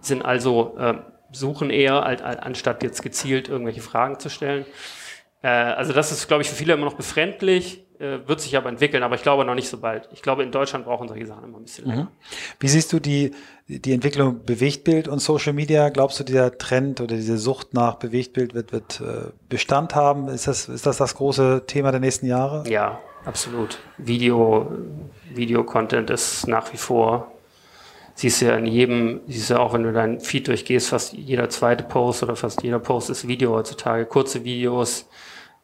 [0.00, 0.94] sind also, äh,
[1.32, 4.64] suchen eher, als, anstatt jetzt gezielt irgendwelche Fragen zu stellen.
[5.42, 9.02] Äh, also das ist, glaube ich, für viele immer noch befremdlich wird sich aber entwickeln,
[9.02, 10.08] aber ich glaube noch nicht so bald.
[10.12, 12.04] Ich glaube, in Deutschland brauchen solche Sachen immer ein bisschen länger.
[12.04, 12.08] Mhm.
[12.58, 13.32] Wie siehst du die,
[13.68, 15.88] die Entwicklung Bewegtbild und Social Media?
[15.88, 20.28] Glaubst du, dieser Trend oder diese Sucht nach Bewegtbild wird, wird äh, Bestand haben?
[20.28, 22.68] Ist das, ist das das große Thema der nächsten Jahre?
[22.68, 23.78] Ja, absolut.
[23.98, 24.70] Video,
[25.32, 27.32] Video-Content ist nach wie vor
[28.14, 31.48] siehst du ja in jedem, siehst du auch, wenn du dein Feed durchgehst, fast jeder
[31.48, 35.08] zweite Post oder fast jeder Post ist Video heutzutage, kurze Videos.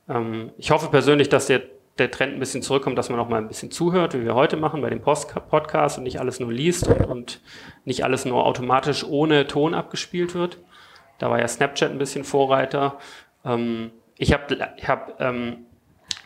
[0.08, 1.62] Ähm, ich hoffe persönlich, dass der
[1.98, 4.56] der Trend ein bisschen zurückkommt, dass man auch mal ein bisschen zuhört, wie wir heute
[4.56, 7.40] machen bei dem Post Podcast und nicht alles nur liest und, und
[7.84, 10.58] nicht alles nur automatisch ohne Ton abgespielt wird.
[11.18, 12.98] Da war ja Snapchat ein bisschen Vorreiter.
[13.44, 15.66] Ähm, ich habe, ich hab, ähm,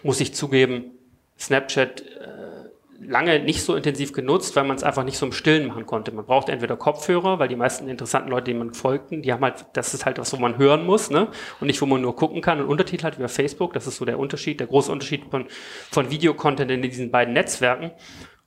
[0.02, 0.92] muss ich zugeben,
[1.38, 2.61] Snapchat äh,
[3.06, 6.12] lange nicht so intensiv genutzt, weil man es einfach nicht so im Stillen machen konnte.
[6.12, 9.66] Man braucht entweder Kopfhörer, weil die meisten interessanten Leute, denen man folgten, die haben halt,
[9.72, 11.28] das ist halt was, wo man hören muss, ne?
[11.60, 13.72] Und nicht, wo man nur gucken kann und Untertitel wie auf Facebook.
[13.72, 15.46] Das ist so der Unterschied, der große Unterschied von,
[15.90, 17.90] von Videocontent in diesen beiden Netzwerken.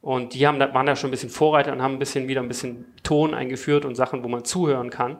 [0.01, 2.47] Und die haben, waren da schon ein bisschen Vorreiter und haben ein bisschen wieder ein
[2.47, 5.17] bisschen Ton eingeführt und Sachen, wo man zuhören kann.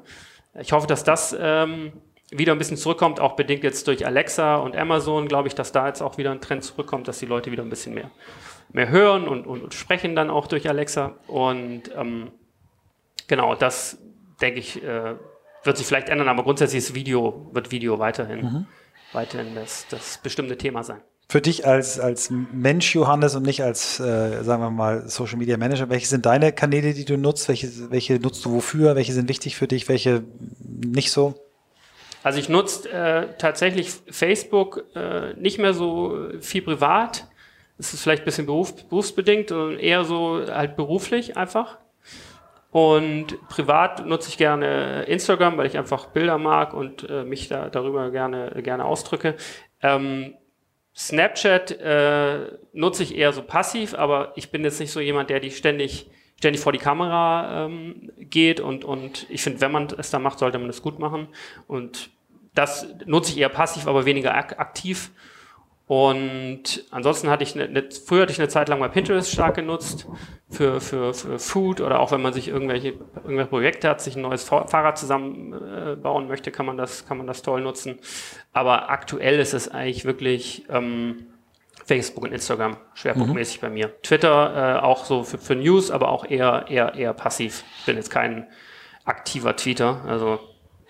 [0.60, 1.92] Ich hoffe, dass das ähm,
[2.32, 5.88] wieder ein bisschen zurückkommt, auch bedingt jetzt durch Alexa und Amazon, glaube ich, dass da
[5.88, 8.12] jetzt auch wieder ein Trend zurückkommt, dass die Leute wieder ein bisschen mehr
[8.72, 11.16] mehr hören und, und, und sprechen dann auch durch Alexa.
[11.28, 12.32] Und ähm,
[13.28, 13.98] genau, das
[14.42, 15.16] denke ich, äh,
[15.64, 18.66] wird sich vielleicht ändern, aber grundsätzlich ist Video, wird Video weiterhin, mhm.
[19.14, 21.02] weiterhin das, das bestimmte Thema sein.
[21.28, 25.58] Für dich als, als Mensch, Johannes, und nicht als, äh, sagen wir mal, Social Media
[25.58, 27.50] Manager, welche sind deine Kanäle, die du nutzt?
[27.50, 28.96] Welche, welche nutzt du wofür?
[28.96, 29.90] Welche sind wichtig für dich?
[29.90, 30.24] Welche
[30.60, 31.34] nicht so?
[32.22, 37.28] Also ich nutze äh, tatsächlich Facebook äh, nicht mehr so viel privat.
[37.78, 41.78] Es ist vielleicht ein bisschen beruf, berufsbedingt, sondern eher so halt beruflich einfach.
[42.72, 47.70] Und privat nutze ich gerne Instagram, weil ich einfach Bilder mag und äh, mich da
[47.70, 49.36] darüber gerne, gerne ausdrücke.
[49.82, 50.36] Ähm,
[50.94, 55.40] Snapchat äh, nutze ich eher so passiv, aber ich bin jetzt nicht so jemand, der
[55.40, 60.10] die ständig, ständig vor die Kamera ähm, geht und, und ich finde, wenn man es
[60.10, 61.28] da macht, sollte man es gut machen.
[61.68, 62.10] Und
[62.54, 65.12] das nutze ich eher passiv, aber weniger ak aktiv.
[65.88, 70.08] Und ansonsten hatte ich eine, früher hatte ich eine Zeit lang mal Pinterest stark genutzt
[70.50, 74.24] für, für, für Food oder auch wenn man sich irgendwelche, irgendwelche Projekte hat, sich ein
[74.24, 78.00] neues Fahrrad zusammenbauen möchte, kann man das, kann man das toll nutzen.
[78.52, 81.28] Aber aktuell ist es eigentlich wirklich ähm,
[81.86, 83.62] Facebook und Instagram schwerpunktmäßig mhm.
[83.62, 84.02] bei mir.
[84.02, 87.64] Twitter äh, auch so für, für News, aber auch eher, eher, eher passiv.
[87.80, 88.48] Ich bin jetzt kein
[89.04, 90.40] aktiver Tweeter, also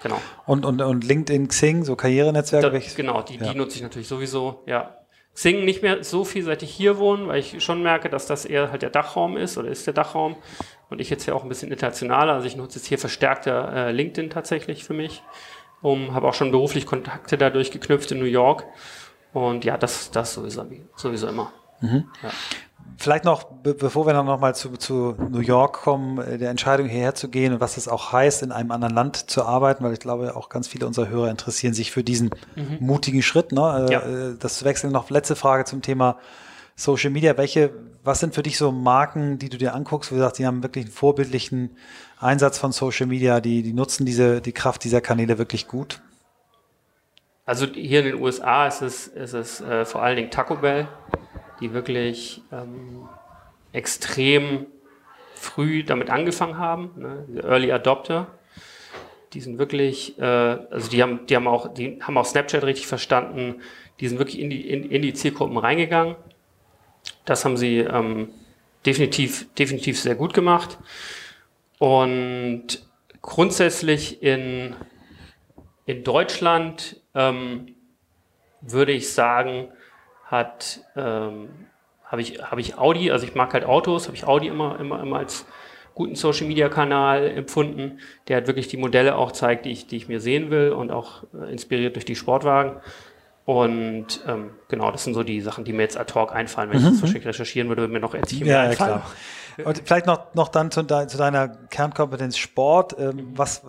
[0.02, 0.20] Genau.
[0.46, 2.70] Und, und, und LinkedIn, Xing, so Karrierenetzwerke?
[2.70, 3.52] Da, genau, die, ja.
[3.52, 4.98] die nutze ich natürlich sowieso, ja.
[5.34, 8.46] Xing nicht mehr so viel, seit ich hier wohne, weil ich schon merke, dass das
[8.46, 10.38] eher halt der Dachraum ist oder ist der Dachraum.
[10.90, 13.92] Und ich jetzt ja auch ein bisschen internationaler, also ich nutze jetzt hier verstärkter äh,
[13.92, 15.24] LinkedIn tatsächlich für mich.
[15.82, 18.66] Um, habe auch schon beruflich Kontakte dadurch geknüpft in New York.
[19.34, 21.52] Und ja, das, das sowieso, sowieso immer.
[21.82, 22.06] Mhm.
[22.24, 22.30] Ja.
[22.98, 26.88] Vielleicht noch, be bevor wir dann nochmal zu, zu New York kommen, äh, der Entscheidung
[26.88, 29.94] hierher zu gehen und was es auch heißt, in einem anderen Land zu arbeiten, weil
[29.94, 32.78] ich glaube, auch ganz viele unserer Hörer interessieren sich für diesen mhm.
[32.80, 33.52] mutigen Schritt.
[33.52, 33.88] Ne?
[33.90, 34.02] Äh, ja.
[34.40, 36.18] Das wechseln noch letzte Frage zum Thema
[36.76, 37.38] Social Media.
[37.38, 37.72] Welche,
[38.04, 40.62] was sind für dich so Marken, die du dir anguckst, wo du sagst, die haben
[40.64, 41.78] wirklich einen vorbildlichen
[42.20, 46.02] Einsatz von Social Media, die, die nutzen diese, die Kraft dieser Kanäle wirklich gut?
[47.46, 50.88] Also hier in den USA ist es, ist es äh, vor allen Dingen Taco Bell
[51.60, 53.08] die wirklich ähm,
[53.72, 54.68] extrem
[55.36, 57.26] früh damit angefangen haben, ne?
[57.44, 58.28] Early Adopter.
[59.34, 62.88] Die sind wirklich, äh, also die haben, die haben auch, die haben auch Snapchat richtig
[62.88, 63.62] verstanden.
[64.00, 66.16] Die sind wirklich in die, in, in die Zielgruppen reingegangen.
[67.26, 68.30] Das haben sie ähm,
[68.86, 70.78] definitiv, definitiv sehr gut gemacht.
[71.80, 72.88] Und
[73.22, 74.76] grundsätzlich in,
[75.86, 77.76] in Deutschland ähm,
[78.62, 79.70] würde ich sagen,
[80.26, 81.50] hat, ähm,
[82.06, 85.02] habe ich, hab ich Audi, also ich mag halt Autos, habe ich Audi immer, immer,
[85.02, 85.46] immer als
[85.94, 89.96] guten Social Media Kanal empfunden, der halt wirklich die Modelle auch zeigt, die ich, die
[89.98, 92.82] ich mir sehen will und auch äh, inspiriert durch die Sportwagen.
[93.46, 96.72] Und ähm, genau, das sind so die Sachen, die mir jetzt ad hoc einfallen.
[96.72, 96.86] Wenn mhm.
[96.86, 98.48] ich das wahrscheinlich recherchieren würde, würde mir noch erzählen.
[98.48, 99.06] Ja, ja, klar.
[99.64, 102.96] Und vielleicht noch, noch dann zu, de, zu deiner Kernkompetenz Sport.
[103.00, 103.62] Ähm, was,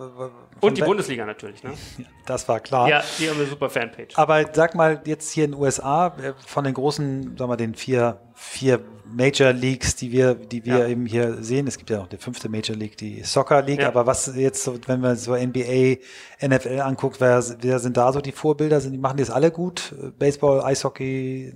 [0.59, 1.73] und die Bundesliga natürlich, ne?
[2.25, 2.89] Das war klar.
[2.89, 4.17] Ja, die haben eine super Fanpage.
[4.17, 7.73] Aber sag mal, jetzt hier in den USA, äh, von den großen, sagen wir, den
[7.73, 10.87] vier, vier Major Leagues, die wir, die wir ja.
[10.87, 11.67] eben hier sehen.
[11.67, 13.81] Es gibt ja noch die fünfte Major League, die Soccer League.
[13.81, 13.87] Ja.
[13.87, 15.97] Aber was jetzt, so, wenn man so NBA,
[16.45, 18.81] NFL anguckt, wer, wer sind da so die Vorbilder?
[18.81, 19.95] Sind, die machen die das alle gut?
[20.19, 21.53] Baseball, Eishockey,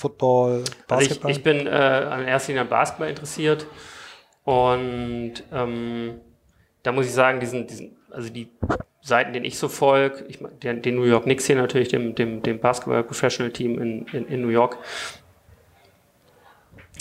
[0.00, 0.98] Football, Basketball?
[0.98, 3.66] Also ich, ich bin äh, an erster Linie an Basketball interessiert
[4.44, 6.20] und ähm,
[6.82, 8.48] da muss ich sagen, diesen, diesen, also die
[9.02, 12.42] Seiten, denen ich so folge, ich, den, den New York Knicks hier natürlich, dem, dem,
[12.42, 14.78] dem Basketball Professional Team in, in, in New York,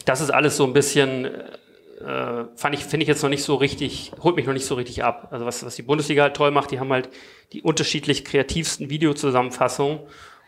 [0.03, 3.55] das ist alles so ein bisschen, äh, fand ich, finde ich jetzt noch nicht so
[3.55, 5.29] richtig, holt mich noch nicht so richtig ab.
[5.31, 7.07] Also was, was die Bundesliga halt toll macht, die haben halt
[7.53, 9.99] die unterschiedlich kreativsten Videozusammenfassungen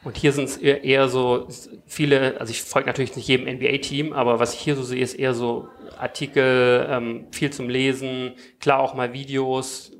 [0.03, 1.47] und hier sind es eher, so
[1.85, 5.13] viele, also ich folge natürlich nicht jedem NBA-Team, aber was ich hier so sehe, ist
[5.13, 5.67] eher so
[5.99, 9.91] Artikel, ähm, viel zum Lesen, klar auch mal Videos.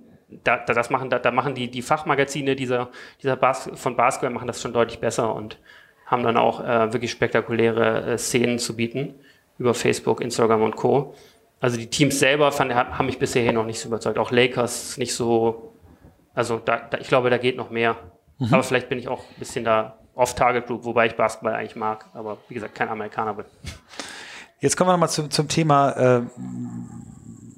[0.43, 2.89] Da, da das machen, da, da machen die, die Fachmagazine dieser,
[3.21, 5.59] dieser Bas von Basketball machen das schon deutlich besser und
[6.05, 9.15] haben dann auch äh, wirklich spektakuläre äh, Szenen zu bieten
[9.59, 11.13] über Facebook, Instagram und Co.
[11.59, 14.17] Also die Teams selber fand, haben mich bisher noch nicht so überzeugt.
[14.17, 15.73] Auch Lakers nicht so,
[16.33, 17.97] also da, da, ich glaube, da geht noch mehr.
[18.41, 18.53] Mhm.
[18.53, 22.39] Aber vielleicht bin ich auch ein bisschen da off-Target-Group, wobei ich Basketball eigentlich mag, aber
[22.49, 23.45] wie gesagt, kein Amerikaner bin.
[24.59, 26.21] Jetzt kommen wir nochmal zum, zum Thema äh,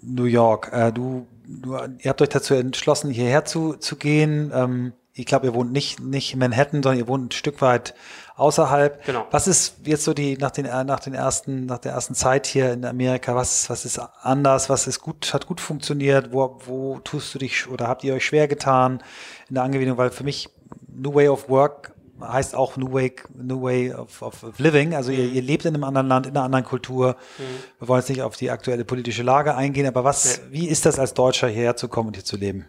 [0.02, 0.72] New York.
[0.74, 4.52] Äh, du, du, ihr habt euch dazu entschlossen, hierher zu, zu gehen.
[4.54, 7.94] Ähm, ich glaube, ihr wohnt nicht, nicht in Manhattan, sondern ihr wohnt ein Stück weit
[8.36, 9.06] außerhalb.
[9.06, 9.28] Genau.
[9.32, 12.74] Was ist jetzt so die nach den nach den ersten nach der ersten Zeit hier
[12.74, 13.36] in Amerika?
[13.36, 14.70] Was was ist anders?
[14.70, 16.34] Was ist gut hat gut funktioniert?
[16.34, 19.04] Wo wo tust du dich oder habt ihr euch schwer getan
[19.50, 19.98] in der Angewöhnung?
[19.98, 20.50] Weil für mich
[20.88, 24.94] New Way of Work heißt auch New Way, New Way of, of, Living.
[24.94, 27.18] Also ihr, ihr, lebt in einem anderen Land, in einer anderen Kultur.
[27.38, 27.44] Mhm.
[27.80, 30.62] Wir wollen jetzt nicht auf die aktuelle politische Lage eingehen, aber was, nee.
[30.62, 32.68] wie ist das als Deutscher hierher zu kommen und hier zu leben?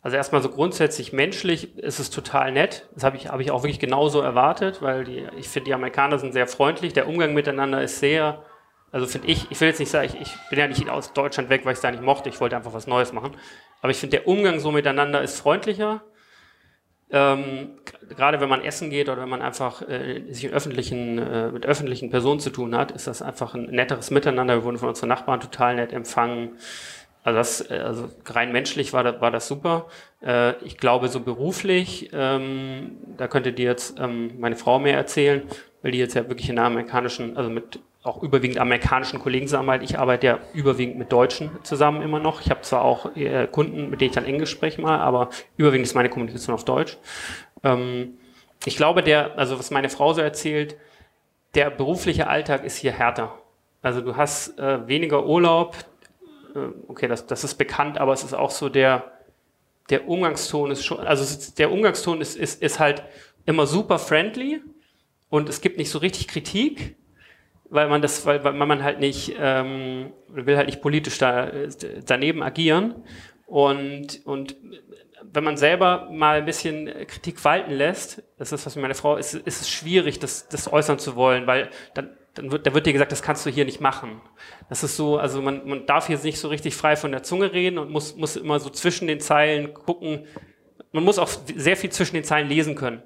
[0.00, 2.88] Also erstmal so grundsätzlich menschlich ist es total nett.
[2.94, 6.18] Das habe ich, hab ich auch wirklich genauso erwartet, weil die, ich finde, die Amerikaner
[6.18, 6.92] sind sehr freundlich.
[6.92, 8.42] Der Umgang miteinander ist sehr,
[8.92, 11.50] also finde ich, ich will jetzt nicht sagen, ich, ich bin ja nicht aus Deutschland
[11.50, 12.28] weg, weil ich es da nicht mochte.
[12.28, 13.36] Ich wollte einfach was Neues machen.
[13.82, 16.02] Aber ich finde, der Umgang so miteinander ist freundlicher
[17.10, 17.70] Ähm,
[18.16, 22.10] gerade wenn man essen geht oder wenn man einfach äh, sich öffentlichen, äh, mit öffentlichen
[22.10, 24.56] Personen zu tun hat, ist das einfach ein netteres Miteinander.
[24.56, 26.58] Wir wurden von unseren Nachbarn total nett empfangen.
[27.22, 29.86] Also, das, äh, also rein menschlich war das, war das super.
[30.22, 35.42] Äh, ich glaube, so beruflich, ähm, da könnte dir jetzt ähm, meine Frau mehr erzählen,
[35.82, 39.90] weil die jetzt ja wirklich in einer amerikanischen, also mit auch überwiegend amerikanischen Kollegen zusammenarbeitet.
[39.90, 42.40] Ich arbeite ja überwiegend mit Deutschen zusammen immer noch.
[42.40, 45.86] Ich habe zwar auch äh, Kunden, mit denen ich dann Englisch spreche mal, aber überwiegend
[45.86, 46.96] ist meine Kommunikation auf Deutsch.
[47.62, 48.18] Ähm,
[48.64, 50.76] ich glaube, der, also was meine Frau so erzählt,
[51.54, 53.38] der berufliche Alltag ist hier härter.
[53.82, 55.76] Also du hast äh, weniger Urlaub.
[56.54, 59.12] Äh, okay, das, das ist bekannt, aber es ist auch so der,
[59.90, 63.02] der Umgangston ist schon, also der Umgangston ist, ist, ist halt
[63.46, 64.60] immer super friendly
[65.30, 66.96] und es gibt nicht so richtig Kritik
[67.70, 71.50] weil man das, weil, weil man halt nicht, ähm, will halt nicht politisch da,
[72.06, 72.94] daneben agieren.
[73.46, 74.56] Und, und
[75.32, 79.16] wenn man selber mal ein bisschen Kritik walten lässt, das ist was mit meiner Frau,
[79.16, 82.86] ist, ist es schwierig, das, das äußern zu wollen, weil dann, dann wird, da wird
[82.86, 84.20] dir gesagt, das kannst du hier nicht machen.
[84.68, 87.52] Das ist so, also man, man darf hier nicht so richtig frei von der Zunge
[87.52, 90.26] reden und muss, muss immer so zwischen den Zeilen gucken.
[90.92, 93.02] Man muss auch sehr viel zwischen den Zeilen lesen können.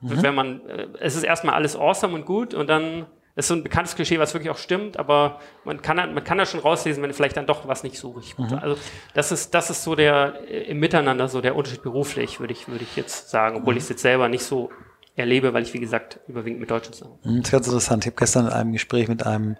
[0.00, 0.22] Mhm.
[0.22, 3.54] Wenn man, äh, es ist erstmal alles awesome und gut und dann das ist so
[3.54, 7.02] ein bekanntes Klischee, was wirklich auch stimmt, aber man kann, man kann da schon rauslesen,
[7.02, 8.58] wenn vielleicht dann doch was nicht so richtig gut mhm.
[8.58, 8.76] Also
[9.12, 12.68] das ist, das ist so der äh, im Miteinander so der Unterschied beruflich, würde ich,
[12.68, 13.78] würde ich jetzt sagen, obwohl mhm.
[13.78, 14.70] ich es jetzt selber nicht so
[15.16, 17.18] erlebe, weil ich, wie gesagt, überwiegend mit Deutschen zusammen.
[17.24, 18.04] Mhm, das ist ganz interessant.
[18.04, 19.56] Ich habe gestern in einem Gespräch mit einem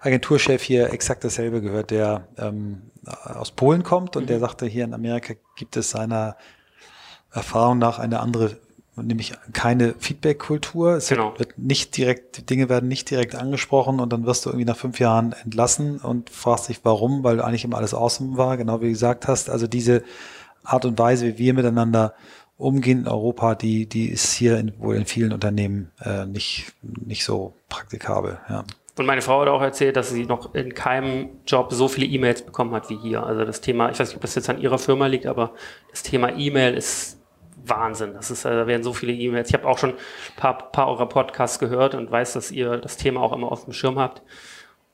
[0.00, 4.28] Agenturchef hier exakt dasselbe gehört, der ähm, aus Polen kommt und mhm.
[4.28, 6.36] der sagte, hier in Amerika gibt es seiner
[7.30, 8.56] Erfahrung nach eine andere
[9.02, 10.96] nämlich keine Feedback-Kultur.
[10.96, 11.38] Es genau.
[11.38, 14.76] wird nicht direkt, die Dinge werden nicht direkt angesprochen und dann wirst du irgendwie nach
[14.76, 18.86] fünf Jahren entlassen und fragst dich warum, weil eigentlich immer alles awesome war, genau wie
[18.86, 19.50] du gesagt hast.
[19.50, 20.02] Also diese
[20.64, 22.14] Art und Weise, wie wir miteinander
[22.56, 27.24] umgehen in Europa, die, die ist hier in, wohl in vielen Unternehmen äh, nicht, nicht
[27.24, 28.38] so praktikabel.
[28.48, 28.64] Ja.
[28.98, 32.42] Und meine Frau hat auch erzählt, dass sie noch in keinem Job so viele E-Mails
[32.42, 33.24] bekommen hat wie hier.
[33.24, 35.52] Also das Thema, ich weiß nicht, ob das jetzt an ihrer Firma liegt, aber
[35.90, 37.19] das Thema E-Mail ist
[37.64, 38.14] Wahnsinn.
[38.14, 39.48] Das ist, äh, da werden so viele E-Mails.
[39.48, 42.96] Ich habe auch schon ein paar, paar eurer Podcasts gehört und weiß, dass ihr das
[42.96, 44.22] Thema auch immer auf dem Schirm habt.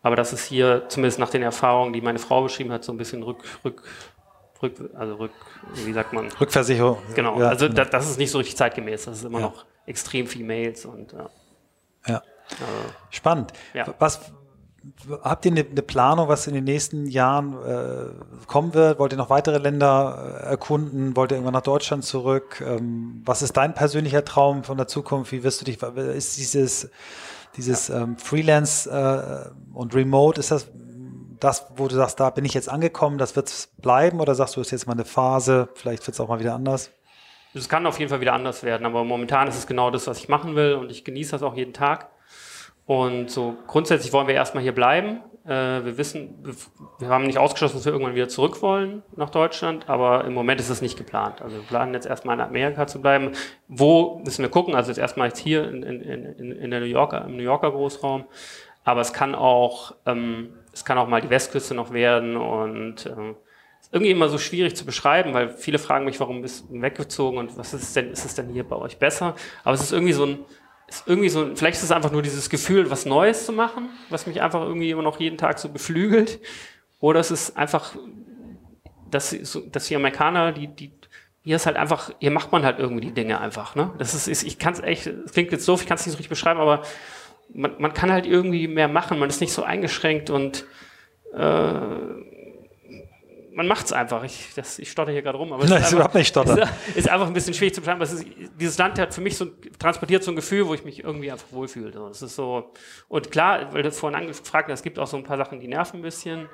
[0.02, 2.96] Aber das ist hier, zumindest nach den Erfahrungen, die meine Frau beschrieben hat, so ein
[2.96, 3.82] bisschen rück, rück,
[4.62, 5.32] rück, also rück,
[5.74, 6.28] wie sagt man?
[6.40, 6.98] Rückversicherung.
[7.14, 9.06] Genau, ja, also das, das, ist nicht so richtig zeitgemäß.
[9.06, 9.46] Das ist immer ja.
[9.46, 11.30] noch extrem viel Mails und ja.
[12.06, 12.22] ja.
[12.50, 13.52] Also, Spannend.
[13.98, 14.32] Was,
[15.22, 18.98] habt ihr eine, eine, Planung, was in den nächsten Jahren äh, kommen wird?
[18.98, 21.16] Wollt ihr noch weitere Länder äh, erkunden?
[21.16, 22.62] Wollt ihr irgendwann nach Deutschland zurück?
[22.66, 25.32] Ähm, was ist dein persönlicher Traum von der Zukunft?
[25.32, 26.90] Wie wirst du dich, ist dieses,
[27.56, 28.02] dieses ja.
[28.02, 30.68] ähm, Freelance äh, und Remote, ist das
[31.40, 34.20] das, wo du sagst, da bin ich jetzt angekommen, das wird bleiben?
[34.20, 36.54] Oder sagst du, es ist jetzt mal eine Phase, vielleicht wird es auch mal wieder
[36.54, 36.90] anders?
[37.54, 40.18] Es kann auf jeden Fall wieder anders werden, aber momentan ist es genau das, was
[40.18, 42.08] ich machen will und ich genieße das auch jeden Tag.
[42.86, 45.20] Und so grundsätzlich wollen wir erstmal hier bleiben.
[45.44, 46.42] Äh, wir wissen,
[46.98, 50.60] wir haben nicht ausgeschlossen, dass wir irgendwann wieder zurück wollen nach Deutschland, aber im Moment
[50.60, 51.42] ist es nicht geplant.
[51.42, 53.32] Also wir planen jetzt erstmal in Amerika zu bleiben.
[53.68, 54.74] Wo müssen wir gucken?
[54.74, 57.72] Also jetzt erstmal jetzt hier in, in, in, in der New Yorker, im New Yorker
[57.72, 58.24] Großraum.
[58.84, 63.34] Aber es kann auch, ähm, es kann auch mal die Westküste noch werden und äh,
[63.80, 67.38] ist irgendwie immer so schwierig zu beschreiben, weil viele fragen mich, warum bist du weggezogen
[67.38, 69.34] und was ist denn, ist es denn hier bei euch besser?
[69.64, 70.38] Aber es ist irgendwie so ein,
[70.88, 74.26] ist irgendwie so, vielleicht ist es einfach nur dieses Gefühl, was Neues zu machen, was
[74.26, 76.40] mich einfach irgendwie immer noch jeden Tag so beflügelt.
[77.00, 77.96] Oder es ist einfach,
[79.10, 79.36] dass,
[79.72, 80.92] dass die Amerikaner, die, die,
[81.42, 83.74] hier ist halt einfach, hier macht man halt irgendwie die Dinge einfach.
[83.74, 83.92] Ne?
[83.98, 86.12] Das ist, ist ich kann es echt, es klingt jetzt doof, ich kann es nicht
[86.12, 86.82] so richtig beschreiben, aber
[87.52, 90.66] man, man kann halt irgendwie mehr machen, man ist nicht so eingeschränkt und
[91.34, 91.80] äh,
[93.56, 94.22] man macht es einfach.
[94.22, 96.62] Ich, das, ich stotter hier gerade rum, aber es Nein, ist, überhaupt nicht stotter.
[96.88, 98.02] Ist, ist, einfach ein bisschen schwierig zu beschreiben.
[98.02, 98.24] Ist,
[98.60, 99.46] dieses Land hat für mich so
[99.78, 101.90] transportiert so ein Gefühl, wo ich mich irgendwie einfach wohlfühle.
[101.90, 102.72] So, das ist so
[103.08, 105.68] und klar, weil du vorhin angefragt hast, es gibt auch so ein paar Sachen, die
[105.68, 106.50] nerven ein bisschen.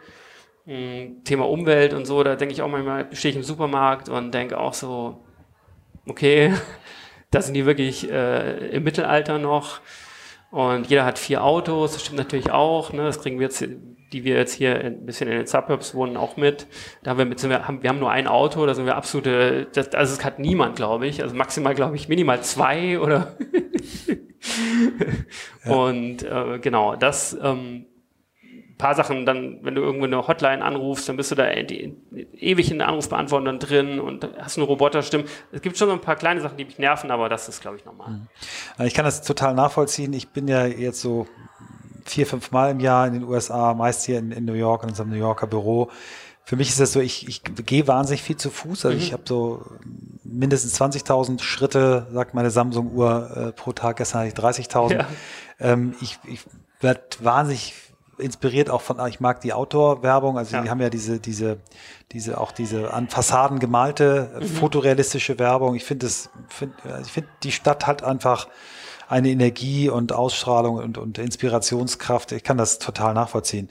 [0.64, 4.32] Hm, Thema Umwelt und so, da denke ich auch manchmal, stehe ich im Supermarkt und
[4.32, 5.24] denke auch so,
[6.06, 6.54] okay,
[7.32, 9.80] da sind die wirklich äh, im Mittelalter noch.
[10.52, 12.92] Und jeder hat vier Autos, das stimmt natürlich auch.
[12.92, 13.04] Ne?
[13.04, 13.64] Das kriegen wir jetzt
[14.12, 16.66] die wir jetzt hier ein bisschen in den Suburbs wohnen, auch mit.
[17.02, 19.66] Da haben wir, mit, wir, haben, wir haben nur ein Auto, da sind wir absolute,
[19.72, 21.22] das, also es hat niemand, glaube ich.
[21.22, 23.36] Also maximal, glaube ich, minimal zwei oder.
[25.64, 25.72] ja.
[25.72, 27.86] Und äh, genau, das ähm,
[28.82, 31.94] paar Sachen, dann, wenn du irgendwo eine Hotline anrufst, dann bist du da die,
[32.36, 35.24] ewig in den Anrufbeantwortern drin und hast eine Roboterstimme.
[35.52, 37.76] Es gibt schon so ein paar kleine Sachen, die mich nerven, aber das ist, glaube
[37.76, 38.10] ich, normal.
[38.10, 38.84] Mhm.
[38.84, 40.12] Ich kann das total nachvollziehen.
[40.12, 41.28] Ich bin ja jetzt so
[42.04, 44.90] vier, fünf Mal im Jahr in den USA, meist hier in, in New York, in
[44.90, 45.90] unserem New Yorker Büro.
[46.44, 48.86] Für mich ist das so, ich, ich gehe wahnsinnig viel zu Fuß.
[48.86, 49.02] Also mhm.
[49.02, 49.64] ich habe so
[50.24, 53.98] mindestens 20.000 Schritte, sagt meine Samsung-Uhr äh, pro Tag.
[53.98, 54.92] Gestern hatte ich 30.000.
[54.92, 55.06] Ja.
[55.60, 56.40] Ähm, ich ich
[56.80, 57.74] werde wahnsinnig
[58.18, 60.62] inspiriert auch von, ich mag die Outdoor-Werbung, also ja.
[60.62, 61.58] die haben ja diese, diese,
[62.12, 64.46] diese, auch diese an Fassaden gemalte, mhm.
[64.46, 65.74] fotorealistische Werbung.
[65.74, 68.48] Ich finde es, find, also ich finde, die Stadt hat einfach
[69.12, 72.32] eine Energie und Ausstrahlung und, und Inspirationskraft.
[72.32, 73.70] Ich kann das total nachvollziehen.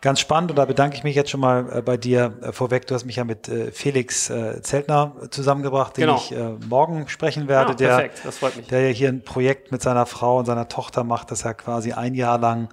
[0.00, 2.86] Ganz spannend und da bedanke ich mich jetzt schon mal äh, bei dir äh, vorweg.
[2.86, 4.32] Du hast mich ja mit äh, Felix
[4.62, 6.16] Zeltner zusammengebracht, den genau.
[6.16, 6.34] ich
[6.66, 7.72] morgen sprechen werde.
[7.82, 8.66] Ja, perfekt, das freut mich.
[8.68, 11.92] Der ja hier ein Projekt mit seiner Frau und seiner Tochter macht, dass er quasi
[11.92, 12.68] ein Jahr lang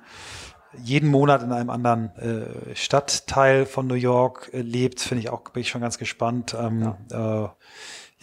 [0.84, 5.42] jeden Monat in einem anderen äh, Stadtteil von New York äh, lebt, finde ich auch,
[5.50, 6.56] bin ich schon ganz gespannt.
[6.60, 7.46] Ähm, ja.
[7.46, 7.50] Äh,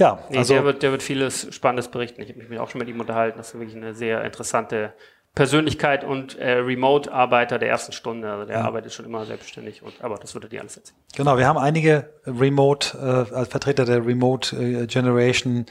[0.02, 2.20] ja, nee, also der wird, der wird vieles Spannendes berichten.
[2.22, 3.38] Ich habe mich auch schon mit ihm unterhalten.
[3.38, 4.94] Das ist wirklich eine sehr interessante
[5.34, 8.28] Persönlichkeit und äh, Remote-Arbeiter der ersten Stunde.
[8.30, 8.64] Also der ja.
[8.64, 9.82] arbeitet schon immer selbstständig.
[9.82, 10.98] Und, aber das würde dir alles erzählen.
[11.16, 15.66] Genau, wir haben einige Remote, äh, als Vertreter der Remote äh, Generation,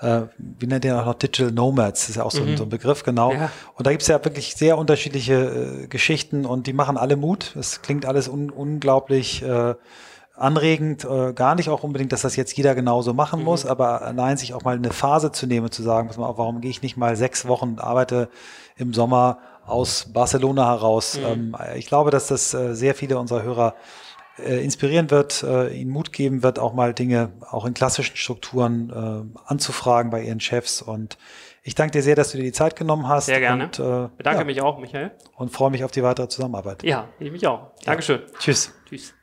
[0.00, 2.48] äh, wie nennt ihr auch noch Digital Nomads, das ist ja auch so, mhm.
[2.50, 3.32] ein, so ein Begriff, genau.
[3.32, 3.52] Ja.
[3.74, 7.54] Und da gibt's ja wirklich sehr unterschiedliche äh, Geschichten und die machen alle Mut.
[7.56, 9.74] Es klingt alles un unglaublich äh,
[10.36, 13.46] anregend, äh, gar nicht auch unbedingt, dass das jetzt jeder genauso machen mhm.
[13.46, 16.82] muss, aber allein sich auch mal eine Phase zu nehmen, zu sagen, warum gehe ich
[16.82, 18.28] nicht mal sechs Wochen und arbeite
[18.76, 21.18] im Sommer aus Barcelona heraus.
[21.18, 21.24] Mhm.
[21.26, 23.74] Ähm, ich glaube, dass das äh, sehr viele unserer Hörer
[24.38, 28.90] äh, inspirieren wird, äh, ihnen Mut geben wird, auch mal Dinge auch in klassischen Strukturen
[28.90, 30.82] äh, anzufragen bei ihren Chefs.
[30.82, 31.16] Und
[31.62, 33.26] ich danke dir sehr, dass du dir die Zeit genommen hast.
[33.26, 33.64] Sehr gerne.
[33.64, 34.44] Und, Bedanke ja.
[34.44, 35.12] mich auch, Michael.
[35.36, 36.82] Und freue mich auf die weitere Zusammenarbeit.
[36.84, 37.72] Ja, ich mich auch.
[37.84, 38.20] Dankeschön.
[38.20, 38.38] Ja.
[38.38, 38.72] Tschüss.
[38.88, 39.14] Tschüss.